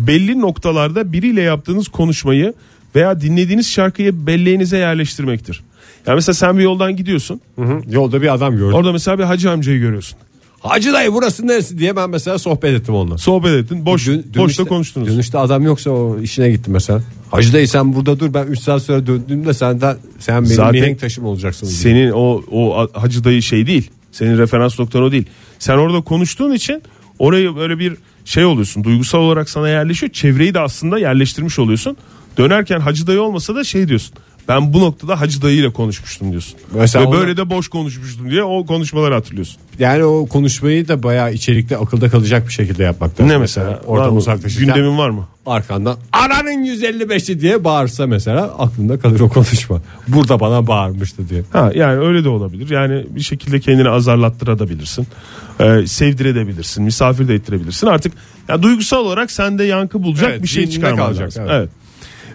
Belli 0.07 0.41
noktalarda 0.41 1.13
biriyle 1.13 1.41
yaptığınız 1.41 1.87
konuşmayı 1.87 2.53
veya 2.95 3.21
dinlediğiniz 3.21 3.69
şarkıyı 3.69 4.27
belleğinize 4.27 4.77
yerleştirmektir. 4.77 5.61
Yani 6.07 6.15
mesela 6.15 6.33
sen 6.33 6.57
bir 6.57 6.63
yoldan 6.63 6.95
gidiyorsun. 6.95 7.41
Yolda 7.89 8.21
bir 8.21 8.33
adam 8.33 8.57
gördüm. 8.57 8.73
Orada 8.73 8.91
mesela 8.91 9.19
bir 9.19 9.23
hacı 9.23 9.51
amcayı 9.51 9.79
görüyorsun. 9.79 10.17
Hacı 10.59 10.93
dayı 10.93 11.13
burası 11.13 11.47
neresi 11.47 11.79
diye 11.79 11.95
ben 11.95 12.09
mesela 12.09 12.39
sohbet 12.39 12.73
ettim 12.81 12.95
onunla. 12.95 13.17
Sohbet 13.17 13.51
ettin. 13.53 13.85
Boş, 13.85 14.07
Dön- 14.07 14.25
boşta 14.37 14.63
konuştunuz. 14.63 15.07
Dönüşte 15.07 15.37
adam 15.37 15.63
yoksa 15.63 15.89
o 15.89 16.19
işine 16.19 16.49
gitti 16.51 16.71
mesela. 16.71 17.01
Hacı 17.31 17.53
dayı 17.53 17.67
sen 17.67 17.95
burada 17.95 18.19
dur 18.19 18.33
ben 18.33 18.47
3 18.47 18.59
saat 18.59 18.81
sonra 18.83 19.07
döndüğümde 19.07 19.53
senden 19.53 19.97
sen 20.19 20.35
benim 20.43 20.55
Zaten 20.55 20.71
mihenk 20.81 20.99
taşım 20.99 21.25
olacaksın. 21.25 21.65
diye. 21.67 21.77
Senin 21.77 22.11
o 22.11 22.41
o 22.51 22.87
hacı 22.93 23.23
dayı 23.23 23.41
şey 23.41 23.67
değil. 23.67 23.89
Senin 24.11 24.37
referans 24.37 24.79
noktan 24.79 25.03
o 25.03 25.11
değil. 25.11 25.25
Sen 25.59 25.77
orada 25.77 26.01
konuştuğun 26.01 26.51
için 26.53 26.81
orayı 27.19 27.55
böyle 27.55 27.79
bir 27.79 27.93
şey 28.29 28.45
oluyorsun. 28.45 28.83
Duygusal 28.83 29.19
olarak 29.19 29.49
sana 29.49 29.69
yerleşiyor. 29.69 30.11
Çevreyi 30.11 30.53
de 30.53 30.59
aslında 30.59 30.99
yerleştirmiş 30.99 31.59
oluyorsun. 31.59 31.97
Dönerken 32.37 32.79
hacı 32.79 33.07
dayı 33.07 33.21
olmasa 33.21 33.55
da 33.55 33.63
şey 33.63 33.87
diyorsun. 33.87 34.15
Ben 34.49 34.73
bu 34.73 34.79
noktada 34.79 35.21
hacı 35.21 35.41
dayı 35.41 35.57
ile 35.57 35.73
konuşmuştum 35.73 36.31
diyorsun. 36.31 36.55
Mesela 36.73 37.03
Ve 37.05 37.07
ona- 37.07 37.17
böyle 37.19 37.37
de 37.37 37.49
boş 37.49 37.67
konuşmuştum 37.67 38.29
diye 38.31 38.43
o 38.43 38.65
konuşmaları 38.65 39.13
hatırlıyorsun. 39.13 39.57
Yani 39.79 40.03
o 40.03 40.25
konuşmayı 40.27 40.87
da 40.87 41.03
bayağı 41.03 41.33
içerikte 41.33 41.77
akılda 41.77 42.09
kalacak 42.09 42.47
bir 42.47 42.53
şekilde 42.53 42.83
yapmak 42.83 43.11
lazım. 43.11 43.27
Ne 43.33 43.37
mesela? 43.37 43.69
Var 43.69 43.79
Oradan 43.87 44.15
uzaklaşırken 44.15 44.75
Gündemin 44.75 44.97
var 44.97 45.09
mı? 45.09 45.27
arkandan 45.45 45.97
aranın 46.13 46.63
155'i 46.65 47.41
diye 47.41 47.63
bağırsa 47.63 48.07
mesela 48.07 48.43
aklında 48.43 48.99
kalır 48.99 49.19
o 49.19 49.29
konuşma. 49.29 49.81
Burada 50.07 50.39
bana 50.39 50.67
bağırmıştı 50.67 51.29
diye. 51.29 51.43
Ha 51.53 51.71
yani 51.75 51.99
öyle 51.99 52.23
de 52.23 52.29
olabilir. 52.29 52.69
Yani 52.69 53.05
bir 53.09 53.21
şekilde 53.21 53.59
kendini 53.59 53.89
azarlattırabilirsin. 53.89 55.07
Ee, 55.59 55.87
sevdirebilirsin. 55.87 56.83
Misafir 56.83 57.27
de 57.27 57.33
ettirebilirsin. 57.35 57.87
Artık 57.87 58.13
ya 58.49 58.63
duygusal 58.63 58.97
olarak 58.97 59.31
sende 59.31 59.63
yankı 59.63 60.03
bulacak 60.03 60.29
Evet, 60.31 60.43
bir 60.43 60.47
şey 60.47 60.67
çıkarman 60.69 60.97
kalacak, 60.97 61.27
lazım. 61.27 61.43
evet. 61.43 61.53
Evet. 61.55 61.69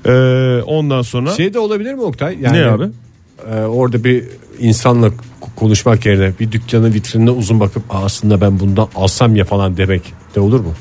Ee, 0.06 0.62
ondan 0.66 1.02
sonra 1.02 1.30
Şey 1.30 1.54
de 1.54 1.58
olabilir 1.58 1.94
mi 1.94 2.00
Oktay? 2.00 2.38
Yani, 2.40 2.58
ne 2.58 2.64
abi? 2.66 2.84
e, 3.54 3.60
orada 3.60 4.04
bir 4.04 4.24
insanla 4.60 5.10
konuşmak 5.56 6.06
yerine 6.06 6.32
bir 6.40 6.52
dükkanın 6.52 6.94
vitrinine 6.94 7.30
uzun 7.30 7.60
bakıp 7.60 7.82
"Aa, 7.94 8.04
aslında 8.04 8.40
ben 8.40 8.60
bundan 8.60 8.88
alsam 8.94 9.36
ya 9.36 9.44
falan 9.44 9.76
demek 9.76 10.02
de 10.34 10.40
olur 10.40 10.60
mu? 10.60 10.72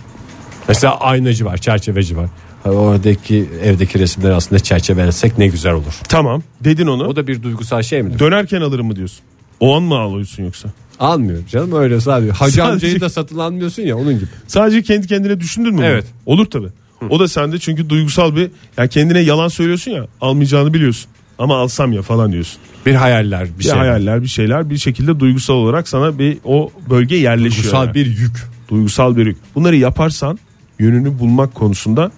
Mesela 0.68 0.98
aynacı 1.00 1.46
var, 1.46 1.58
çerçeveci 1.58 2.18
var. 2.18 2.30
Oradaki 2.66 3.50
evdeki 3.64 4.00
resimleri 4.00 4.34
aslında 4.34 4.60
çerçevelesek 4.60 5.38
ne 5.38 5.48
güzel 5.48 5.74
olur. 5.74 6.00
Tamam 6.10 6.44
dedin 6.64 6.88
onu. 6.88 7.08
O 7.08 7.16
da 7.16 7.28
bir 7.28 7.44
duygusal 7.44 7.82
şey 7.82 8.04
mi? 8.04 8.20
Dönerken 8.20 8.62
alırım 8.62 8.88
mı 8.88 8.96
diyorsun? 8.96 9.20
O 9.60 9.76
an 9.76 9.84
mı 9.84 9.96
alıyorsun 9.98 10.44
yoksa? 10.44 10.70
Almıyorum 11.00 11.46
canım 11.52 11.74
öyle 11.76 12.02
sadece. 12.02 12.32
Hacı 12.32 12.52
Sadece- 12.56 12.72
amcayı 12.74 13.02
da 13.02 13.10
satın 13.10 13.38
almıyorsun 13.38 13.84
ya 13.84 13.98
onun 13.98 14.14
gibi. 14.14 14.26
Sadece 14.48 14.82
kendi 14.84 15.08
kendine 15.08 15.40
düşündün 15.40 15.72
mü? 15.72 15.78
bunu? 15.78 15.86
Evet. 15.86 16.06
Olur 16.26 16.46
tabi. 16.46 16.68
O 17.10 17.20
da 17.20 17.28
sende 17.28 17.60
çünkü 17.60 17.90
duygusal 17.90 18.36
bir 18.36 18.50
yani 18.78 18.90
kendine 18.90 19.20
yalan 19.20 19.48
söylüyorsun 19.48 19.92
ya 19.92 20.08
almayacağını 20.22 20.74
biliyorsun. 20.74 21.10
Ama 21.40 21.58
alsam 21.58 21.94
ya 21.94 22.02
falan 22.02 22.32
diyorsun. 22.32 22.60
Bir 22.86 22.96
hayaller 22.96 23.48
bir 23.54 23.60
Bir 23.60 23.64
şey. 23.64 23.74
hayaller 23.74 24.22
bir 24.24 24.28
şeyler 24.28 24.70
bir 24.70 24.78
şekilde 24.78 25.20
duygusal 25.20 25.54
olarak 25.54 25.88
sana 25.88 26.20
bir 26.20 26.38
o 26.46 26.72
bölge 26.90 27.16
yerleşiyor. 27.16 27.64
Duygusal 27.64 27.86
yani. 27.86 27.94
bir 27.96 28.06
yük. 28.06 28.38
duygusal 28.70 29.16
bir 29.18 29.26
yük. 29.26 29.38
Bunları 29.56 29.76
yaparsan 29.76 30.40
yönünü 30.80 31.20
bulmak 31.20 31.56
konusunda 31.56 32.12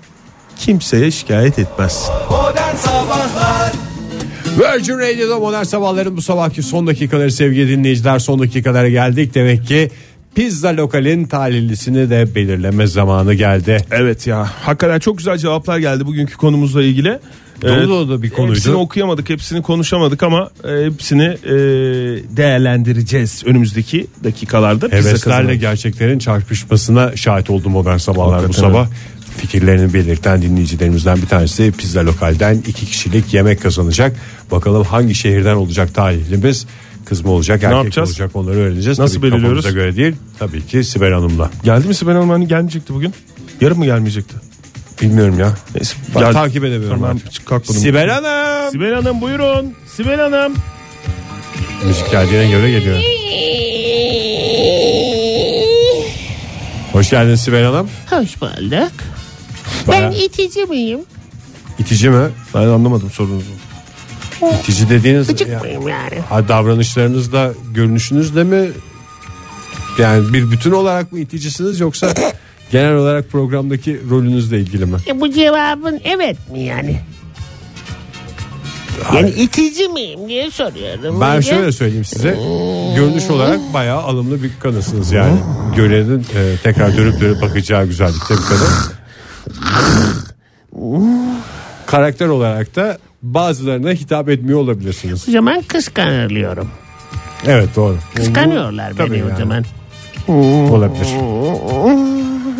kimseye 0.57 1.11
şikayet 1.11 1.59
etmezsin. 1.59 2.13
Modern 2.31 2.75
Sabahlar 2.75 3.71
Virgin 4.59 4.99
Radio'da 4.99 5.39
modern 5.39 5.63
sabahların 5.63 6.17
bu 6.17 6.21
sabahki 6.21 6.63
son 6.63 6.87
dakikaları 6.87 7.31
sevgili 7.31 7.69
dinleyiciler 7.69 8.19
son 8.19 8.39
dakikalara 8.39 8.89
geldik. 8.89 9.35
Demek 9.35 9.67
ki 9.67 9.91
pizza 10.35 10.77
lokalin 10.77 11.25
talihlisini 11.25 12.09
de 12.09 12.35
belirleme 12.35 12.87
zamanı 12.87 13.33
geldi. 13.33 13.77
Evet 13.91 14.27
ya 14.27 14.51
hakikaten 14.61 14.99
çok 14.99 15.17
güzel 15.17 15.37
cevaplar 15.37 15.77
geldi 15.77 16.05
bugünkü 16.05 16.37
konumuzla 16.37 16.83
ilgili. 16.83 17.19
Dolu 17.61 17.89
dolu 17.89 18.09
da 18.09 18.21
bir 18.21 18.29
konuydu. 18.29 18.55
Hepsini 18.55 18.75
okuyamadık 18.75 19.29
hepsini 19.29 19.61
konuşamadık 19.61 20.23
ama 20.23 20.49
e, 20.63 20.85
hepsini 20.85 21.23
e, 21.23 21.53
değerlendireceğiz 22.37 23.43
önümüzdeki 23.45 24.07
dakikalarda. 24.23 24.87
Heveslerle 24.87 25.55
gerçeklerin 25.55 26.19
çarpışmasına 26.19 27.15
şahit 27.15 27.49
oldum 27.49 27.71
modern 27.71 27.97
sabahlar 27.97 28.47
bu 28.47 28.53
sabah. 28.53 28.87
Fikirlerini 29.37 29.93
belirten 29.93 30.41
dinleyicilerimizden 30.41 31.17
bir 31.21 31.27
tanesi 31.27 31.71
pizza 31.71 32.05
lokalden 32.05 32.57
iki 32.67 32.85
kişilik 32.85 33.33
yemek 33.33 33.61
kazanacak. 33.61 34.15
Bakalım 34.51 34.83
hangi 34.83 35.15
şehirden 35.15 35.55
olacak 35.55 35.93
talihlimiz? 35.93 36.67
Kız 37.05 37.25
mı 37.25 37.31
olacak 37.31 37.55
erkek 37.55 37.69
mi 37.69 37.75
yapacağız? 37.77 38.09
olacak 38.09 38.31
onları 38.35 38.55
öğreneceğiz. 38.57 38.99
Nasıl 38.99 39.15
Tabii 39.15 39.27
ki 39.27 39.33
belirliyoruz? 39.33 39.63
kafamıza 39.63 39.81
göre 39.83 39.95
değil. 39.95 40.15
Tabii 40.39 40.65
ki 40.65 40.83
Sibel 40.83 41.11
Hanım'la. 41.13 41.49
Geldi 41.63 41.87
mi 41.87 41.95
Sibel 41.95 42.13
Hanım 42.13 42.29
hani 42.29 42.47
gelmeyecekti 42.47 42.93
bugün? 42.93 43.13
Yarın 43.61 43.77
mı 43.77 43.85
gelmeyecekti? 43.85 44.35
Bilmiyorum 45.01 45.39
ya. 45.39 45.53
Neyse, 45.75 45.95
Ben 46.15 46.21
gel- 46.21 46.33
takip 46.33 46.63
edemiyorum 46.63 46.99
Tamam, 46.99 47.15
artık. 47.15 47.31
çık 47.33 47.45
kalkmadım. 47.45 47.81
Sibel 47.81 48.09
Hanım. 48.09 48.71
Sibel 48.71 48.93
Hanım 48.93 49.21
buyurun. 49.21 49.73
Sibel 49.95 50.19
Hanım. 50.19 50.53
Müzik 51.87 52.11
geldiğine 52.11 52.49
göre 52.51 52.71
geliyor. 52.71 52.97
Hoş 56.91 57.09
geldin 57.09 57.35
Sibel 57.35 57.63
Hanım. 57.65 57.89
Hoş 58.09 58.41
bulduk. 58.41 58.91
Ben 59.87 60.11
itici 60.11 60.65
miyim? 60.65 60.99
İtici 61.79 62.09
mi? 62.09 62.27
Ben 62.53 62.59
anlamadım 62.59 63.09
sorunuzu. 63.11 63.45
İtici 64.59 64.89
dediğiniz 64.89 65.27
Gıcık 65.27 65.47
ya- 65.47 65.61
yani? 65.89 66.19
ha, 66.29 66.47
davranışlarınızda 66.47 67.53
görünüşünüzde 67.73 68.43
mi? 68.43 68.69
Yani 69.99 70.33
bir 70.33 70.51
bütün 70.51 70.71
olarak 70.71 71.11
mı 71.11 71.19
iticisiniz 71.19 71.79
yoksa 71.79 72.13
genel 72.71 72.93
olarak 72.93 73.29
programdaki 73.29 74.01
rolünüzle 74.09 74.59
ilgili 74.59 74.85
mi? 74.85 74.97
E, 75.07 75.21
bu 75.21 75.31
cevabın 75.31 76.01
evet 76.03 76.37
mi 76.51 76.59
yani? 76.59 76.99
Yani 79.15 79.29
itici 79.29 79.87
miyim 79.87 80.29
diye 80.29 80.51
soruyorum. 80.51 81.21
Ben 81.21 81.37
Önce. 81.37 81.49
şöyle 81.49 81.71
söyleyeyim 81.71 82.05
size. 82.05 82.29
Görünüş 82.95 83.29
olarak 83.29 83.59
bayağı 83.73 84.01
alımlı 84.01 84.43
bir 84.43 84.51
kadınsınız 84.59 85.11
yani. 85.11 85.39
Görenin 85.75 86.19
e, 86.19 86.57
tekrar 86.63 86.97
dönüp 86.97 87.21
dönüp 87.21 87.41
bakacağı 87.41 87.85
güzellikte 87.85 88.33
bir 88.33 88.41
kadın. 88.41 88.67
Karakter 91.85 92.27
olarak 92.27 92.75
da 92.75 92.97
bazılarına 93.33 93.91
hitap 93.91 94.29
etmiyor 94.29 94.59
olabilirsiniz. 94.59 95.29
O 95.29 95.31
zaman 95.31 95.61
kıskanılıyorum. 95.61 96.69
Evet 97.47 97.69
doğru. 97.75 97.97
Kıskanıyorlar 98.15 98.93
Tabii 98.93 99.11
beni 99.11 99.19
yani. 99.19 99.33
o 99.33 99.37
zaman. 99.37 99.63
Olabilir. 100.71 101.07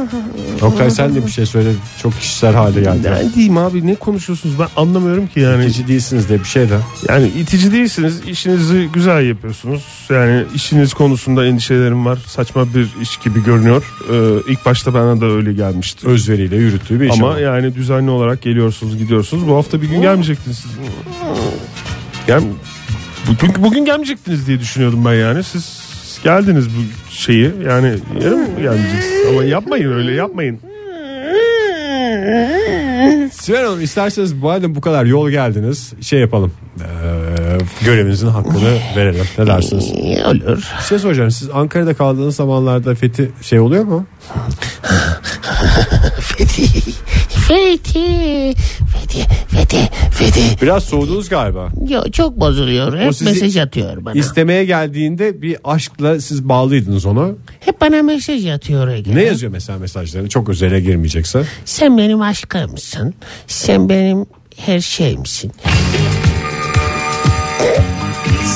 Oktay 0.62 0.92
sen 0.92 1.16
de 1.16 1.26
bir 1.26 1.32
şey 1.32 1.46
söyle. 1.46 1.70
Çok 2.02 2.20
kişisel 2.20 2.54
hale 2.54 2.82
geldi. 2.82 3.12
Ben 3.12 3.34
diyeyim 3.34 3.58
abi 3.58 3.88
ne 3.88 3.96
konuşuyorsunuz 3.96 4.60
ben 4.60 4.68
anlamıyorum 4.76 5.28
ki 5.28 5.40
yani. 5.40 5.66
İtici 5.66 5.88
değilsiniz 5.88 6.30
de 6.30 6.40
bir 6.40 6.46
şey 6.46 6.70
de. 6.70 6.78
Yani 7.10 7.28
itici 7.28 7.72
değilsiniz 7.72 8.22
işinizi 8.28 8.90
güzel 8.94 9.28
yapıyorsunuz. 9.28 9.84
Yani 10.10 10.44
işiniz 10.56 10.94
konusunda 10.94 11.46
endişelerim 11.46 12.06
var. 12.06 12.20
Saçma 12.28 12.74
bir 12.74 12.88
iş 13.02 13.18
gibi 13.18 13.44
görünüyor. 13.44 13.94
Ee, 14.12 14.52
ilk 14.52 14.66
başta 14.66 14.94
bana 14.94 15.22
da 15.22 15.26
öyle 15.26 15.54
gelmişti. 15.54 16.08
Özveriyle 16.08 16.56
yürüttüğü 16.56 17.02
bir 17.02 17.06
iş 17.06 17.14
Ama 17.18 17.30
ama. 17.30 17.40
yani 17.40 17.76
düzenli 17.76 18.10
olarak 18.10 18.42
geliyorsunuz 18.42 18.98
gidiyorsunuz. 18.98 19.48
Bu 19.48 19.56
hafta 19.56 19.82
bir 19.82 19.88
gün 19.88 20.02
gelmeyecektiniz 20.02 20.58
siz. 20.58 20.72
Gel, 22.28 22.42
bugün, 23.28 23.64
bugün 23.64 23.86
gelmeyecektiniz 23.86 24.48
diye 24.48 24.60
düşünüyordum 24.60 25.06
ben 25.06 25.14
yani. 25.14 25.44
Siz 25.44 25.80
geldiniz 26.26 26.68
bu 26.70 27.12
şeyi 27.12 27.52
yani 27.68 27.94
yarın 28.22 28.40
mı? 28.40 28.48
Ama 29.30 29.44
yapmayın 29.44 29.92
öyle 29.94 30.12
yapmayın. 30.14 30.60
Sibel 33.32 33.66
Hanım 33.66 33.82
isterseniz 33.82 34.34
madem 34.34 34.76
bu 34.76 34.82
kadar 34.82 35.06
yol 35.06 35.30
geldiniz 35.30 35.94
şey 36.02 36.20
yapalım. 36.20 36.52
Ee, 36.80 37.86
görevinizin 37.86 38.28
hakkını 38.28 38.78
verelim. 38.96 39.26
Ne 39.38 39.48
dersiniz? 39.48 39.92
Olur. 40.26 40.64
Size 40.80 41.00
soracağım 41.00 41.32
siz 41.32 41.50
Ankara'da 41.54 41.94
kaldığınız 41.94 42.36
zamanlarda 42.36 42.96
fethi 42.96 43.32
şey 43.42 43.60
oluyor 43.60 43.84
mu? 43.84 44.06
Fethi. 46.20 46.64
Fethi. 47.48 48.54
Fethi. 48.94 49.28
Fethi. 49.48 49.90
Fethi. 50.12 50.62
Biraz 50.62 50.84
soğudunuz 50.84 51.30
galiba. 51.30 51.70
Yo, 51.90 52.04
çok 52.12 52.40
bozuluyor. 52.40 52.98
Hep 53.00 53.22
mesaj 53.22 53.58
atıyor 53.58 54.06
bana. 54.06 54.14
İstemeye 54.14 54.66
geldiğinde 54.66 55.42
bir 55.42 55.58
aşkla 55.64 56.22
siz 56.22 56.50
bağlıydınız 56.50 57.06
ona. 57.06 57.28
Hep 57.60 57.82
bana 57.82 58.04
mesaj 58.04 58.46
atıyor 58.46 58.88
Ege. 58.88 59.16
Ne 59.16 59.24
yazıyor 59.24 59.52
mesela 59.52 59.80
mesajlarını? 59.80 60.30
Çok 60.30 60.50
özele 60.50 60.80
girmeyecekse. 60.80 61.44
Sen 61.66 61.98
benim 61.98 62.22
aşkımsın. 62.22 63.14
Sen 63.48 63.90
benim 63.90 64.26
her 64.58 64.80
şeyimsin. 64.80 65.52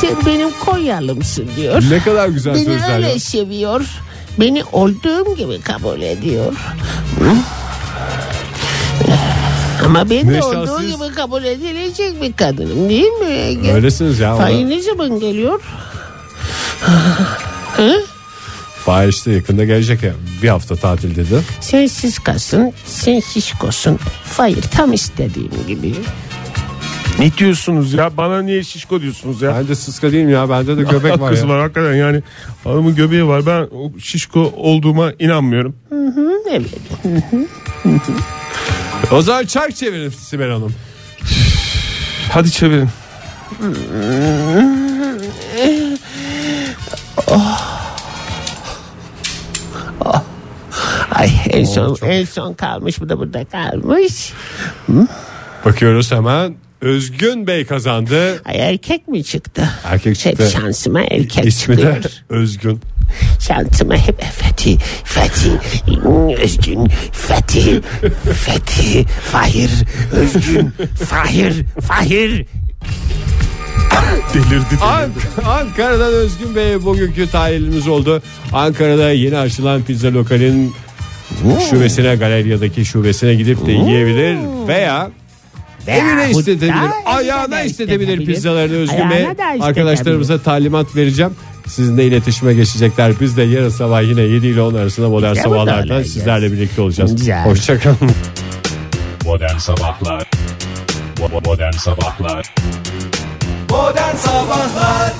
Sen 0.01 0.25
benim 0.25 0.49
Konyalımsın 0.65 1.45
diyor. 1.55 1.83
Ne 1.91 1.99
kadar 1.99 2.27
güzel 2.29 2.55
Beni 2.55 2.63
sözler 2.65 2.95
öyle 2.95 3.07
ya. 3.07 3.19
seviyor. 3.19 3.85
Beni 4.39 4.63
olduğum 4.71 5.35
gibi 5.35 5.61
kabul 5.61 6.01
ediyor. 6.01 6.53
Ama 9.89 10.09
ben 10.09 10.29
de 10.33 10.43
olduğu 10.43 10.53
şanslıyız. 10.67 10.95
gibi 11.03 11.15
kabul 11.15 11.43
edilecek 11.43 12.21
bir 12.21 12.33
kadınım 12.33 12.89
değil 12.89 13.11
mi 13.11 13.27
Ege? 13.31 13.73
Öylesiniz 13.73 14.19
ya. 14.19 14.35
Fahir 14.35 14.69
ne 14.69 14.81
zaman 14.81 15.19
geliyor? 15.19 15.61
Fahir 18.85 19.07
işte 19.09 19.31
yakında 19.31 19.63
gelecek 19.65 20.03
ya. 20.03 20.13
Bir 20.43 20.49
hafta 20.49 20.75
tatil 20.75 21.15
dedi. 21.15 21.41
Sen 21.61 21.87
siskasın, 21.87 22.73
sen 22.85 23.19
şişkosun. 23.19 23.99
Fahir 24.23 24.61
tam 24.61 24.93
istediğim 24.93 25.51
gibi. 25.67 25.95
Ne 27.19 27.37
diyorsunuz 27.37 27.93
ya? 27.93 28.17
Bana 28.17 28.41
niye 28.41 28.63
şişko 28.63 29.01
diyorsunuz 29.01 29.41
ya? 29.41 29.55
Ben 29.59 29.67
de 29.67 29.75
sıska 29.75 30.11
değilim 30.11 30.29
ya. 30.29 30.49
Bende 30.49 30.77
de 30.77 30.81
göbek 30.83 31.19
var 31.21 31.31
Kız 31.31 31.41
ya. 31.41 31.47
var 31.47 31.59
hakikaten 31.61 31.93
yani 31.95 32.21
hanımın 32.63 32.95
göbeği 32.95 33.27
var. 33.27 33.45
Ben 33.45 33.61
o 33.61 33.99
şişko 33.99 34.53
olduğuma 34.57 35.11
inanmıyorum. 35.19 35.75
Evet. 36.51 36.67
O 39.11 39.21
zaman 39.21 39.45
çark 39.45 39.75
çevirin 39.75 40.09
Sibel 40.09 40.49
Hanım. 40.51 40.73
Hadi 42.31 42.51
çevirin. 42.51 42.89
oh. 47.27 47.79
Ay 51.11 51.29
en 51.49 51.63
son 51.65 51.95
çok... 51.95 52.09
en 52.09 52.25
son 52.25 52.53
kalmış 52.53 53.01
bu 53.01 53.09
da 53.09 53.19
burada 53.19 53.45
kalmış. 53.45 54.33
Bakıyoruz 55.65 56.11
hemen 56.11 56.55
Özgün 56.81 57.47
Bey 57.47 57.65
kazandı. 57.65 58.41
Ay 58.45 58.59
erkek 58.59 59.07
mi 59.07 59.23
çıktı? 59.23 59.69
Erkek 59.83 60.19
çıktı. 60.19 60.43
Hep 60.45 60.51
şansıma 60.51 61.01
erkek 61.01 61.45
İsmi 61.45 61.75
çıkıyor. 61.77 62.03
de 62.03 62.07
Özgün. 62.29 62.81
Şansıma 63.53 63.95
hep 63.97 64.21
Fethi, 64.21 64.77
Fethi, 65.03 65.49
Özgün, 66.43 66.87
Fethi, 67.11 67.81
Fethi, 68.33 69.05
Fahir, 69.31 69.69
Özgün, 70.11 70.71
Fahir, 71.09 71.53
Fahir. 71.81 72.45
Delirdi. 74.33 74.75
Ank- 74.81 75.47
Ankara'dan 75.47 76.13
Özgün 76.13 76.55
Bey 76.55 76.83
bugünkü 76.83 77.29
talihimiz 77.29 77.87
oldu. 77.87 78.21
Ankara'da 78.53 79.11
yeni 79.11 79.37
açılan 79.37 79.81
pizza 79.83 80.13
lokalin 80.13 80.73
şubesine 81.69 82.15
galeryadaki 82.15 82.85
şubesine 82.85 83.35
gidip 83.35 83.65
de 83.65 83.71
yiyebilir 83.71 84.37
veya 84.67 85.11
evine 85.87 86.31
istetebilir. 86.31 86.71
Ayağına 87.05 87.61
istetebilir 87.61 88.07
istetebilir. 88.07 88.25
pizzalarını 88.25 88.75
Özgün 88.75 88.97
Bey. 89.09 89.17
Ayağına 89.17 89.37
da 89.37 89.43
istetebilir. 89.53 89.63
Arkadaşlarımıza 89.63 90.37
talimat 90.37 90.95
vereceğim. 90.95 91.31
Sizinle 91.69 92.05
iletişime 92.05 92.53
geçecekler. 92.53 93.13
Biz 93.21 93.37
de 93.37 93.41
yarın 93.43 93.69
sabah 93.69 94.01
yine 94.01 94.21
7 94.21 94.47
ile 94.47 94.61
10 94.61 94.73
arasında 94.73 95.09
modern 95.09 95.33
İşte 95.35 95.49
burada 95.49 95.59
sabahlarda 95.65 95.81
olacağız. 95.93 96.13
sizlerle 96.13 96.51
birlikte 96.51 96.81
olacağız. 96.81 97.15
Güzel. 97.15 97.45
Hoşçakalın. 97.45 97.97
Modern 99.25 99.57
Sabahlar 99.57 100.29
Modern 101.45 101.71
Sabahlar 101.71 102.53
Modern 103.69 104.15
Sabahlar 104.15 105.13